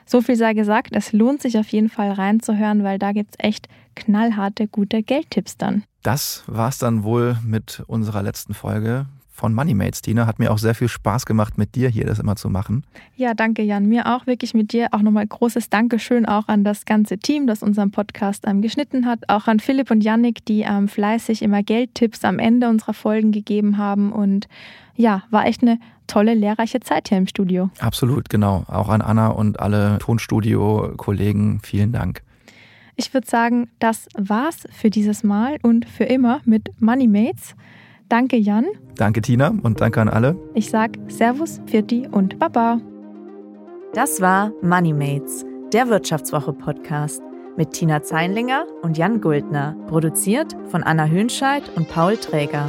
so 0.07 0.21
viel 0.21 0.37
sei 0.37 0.55
gesagt, 0.55 0.91
es 0.93 1.13
lohnt 1.13 1.43
sich 1.43 1.59
auf 1.59 1.69
jeden 1.69 1.89
Fall 1.89 2.13
reinzuhören, 2.13 2.85
weil 2.85 2.99
da 2.99 3.13
gibt 3.13 3.35
es 3.35 3.45
echt 3.45 3.69
knallharte, 3.95 4.69
gute 4.69 5.03
Geldtipps 5.03 5.57
dann. 5.57 5.85
Das 6.03 6.43
war's 6.47 6.79
dann 6.79 7.05
wohl 7.05 7.37
mit 7.45 7.83
unserer 7.87 8.23
letzten 8.23 8.55
Folge 8.55 9.07
von 9.33 9.55
Moneymates, 9.55 10.03
Tina. 10.03 10.27
Hat 10.27 10.39
mir 10.39 10.53
auch 10.53 10.59
sehr 10.59 10.75
viel 10.75 10.89
Spaß 10.89 11.27
gemacht, 11.27 11.59
mit 11.59 11.75
dir 11.75 11.89
hier 11.89 12.05
das 12.05 12.19
immer 12.19 12.37
zu 12.37 12.51
machen. 12.51 12.85
Ja, 13.17 13.35
danke, 13.35 13.63
Jan. 13.63 13.87
Mir 13.87 14.15
auch 14.15 14.27
wirklich 14.27 14.55
mit 14.55 14.73
dir. 14.73 14.89
Auch 14.93 15.01
nochmal 15.01 15.27
großes 15.27 15.71
Dankeschön 15.71 16.27
auch 16.27 16.49
an 16.49 16.65
das 16.65 16.85
ganze 16.85 17.19
Team, 17.19 17.47
das 17.47 17.63
unseren 17.63 17.91
Podcast 17.91 18.45
ähm, 18.47 18.63
geschnitten 18.63 19.07
hat. 19.07 19.21
Auch 19.29 19.49
an 19.49 19.59
Philipp 19.59 19.91
und 19.91 20.05
Yannick, 20.05 20.45
die 20.45 20.61
ähm, 20.61 20.87
fleißig 20.87 21.43
immer 21.43 21.63
Geldtipps 21.63 22.25
am 22.25 22.39
Ende 22.39 22.69
unserer 22.69 22.95
Folgen 22.95 23.33
gegeben 23.33 23.79
haben. 23.79 24.13
Und 24.13 24.49
ja, 24.97 25.23
war 25.31 25.47
echt 25.47 25.63
eine 25.63 25.79
tolle, 26.07 26.35
lehrreiche 26.35 26.81
Zeit 26.81 27.09
hier 27.09 27.19
im 27.19 27.27
Studio. 27.27 27.71
Absolut, 27.79 28.29
genau. 28.29 28.65
Auch 28.69 28.89
an 28.89 29.01
Anna 29.01 29.29
und 29.29 29.61
alle 29.61 29.99
Tonstudio-Kollegen 29.99 31.61
vielen 31.63 31.93
Dank. 31.93 32.23
Ich 32.97 33.15
würde 33.15 33.29
sagen, 33.29 33.71
das 33.79 34.07
war's 34.17 34.67
für 34.71 34.91
dieses 34.91 35.25
Mal 35.25 35.59
und 35.63 35.87
für 35.87 36.05
immer 36.05 36.41
mit 36.45 36.71
Moneymates. 36.81 37.55
Danke, 38.09 38.37
Jan. 38.37 38.67
Danke, 38.97 39.23
Tina, 39.23 39.55
und 39.63 39.81
danke 39.81 40.01
an 40.01 40.09
alle. 40.09 40.37
Ich 40.55 40.71
sag 40.71 40.99
Servus, 41.09 41.61
Virti 41.67 42.07
und 42.11 42.39
Baba. 42.39 42.79
Das 43.95 44.21
war 44.21 44.53
Moneymates, 44.63 45.47
der 45.73 45.89
Wirtschaftswoche-Podcast 45.89 47.23
mit 47.57 47.73
Tina 47.73 48.03
Zeinlinger 48.03 48.67
und 48.83 48.97
Jan 48.97 49.21
Guldner, 49.21 49.77
produziert 49.87 50.57
von 50.69 50.83
Anna 50.83 51.07
Hönscheid 51.07 51.63
und 51.77 51.89
Paul 51.89 52.17
Träger. 52.17 52.69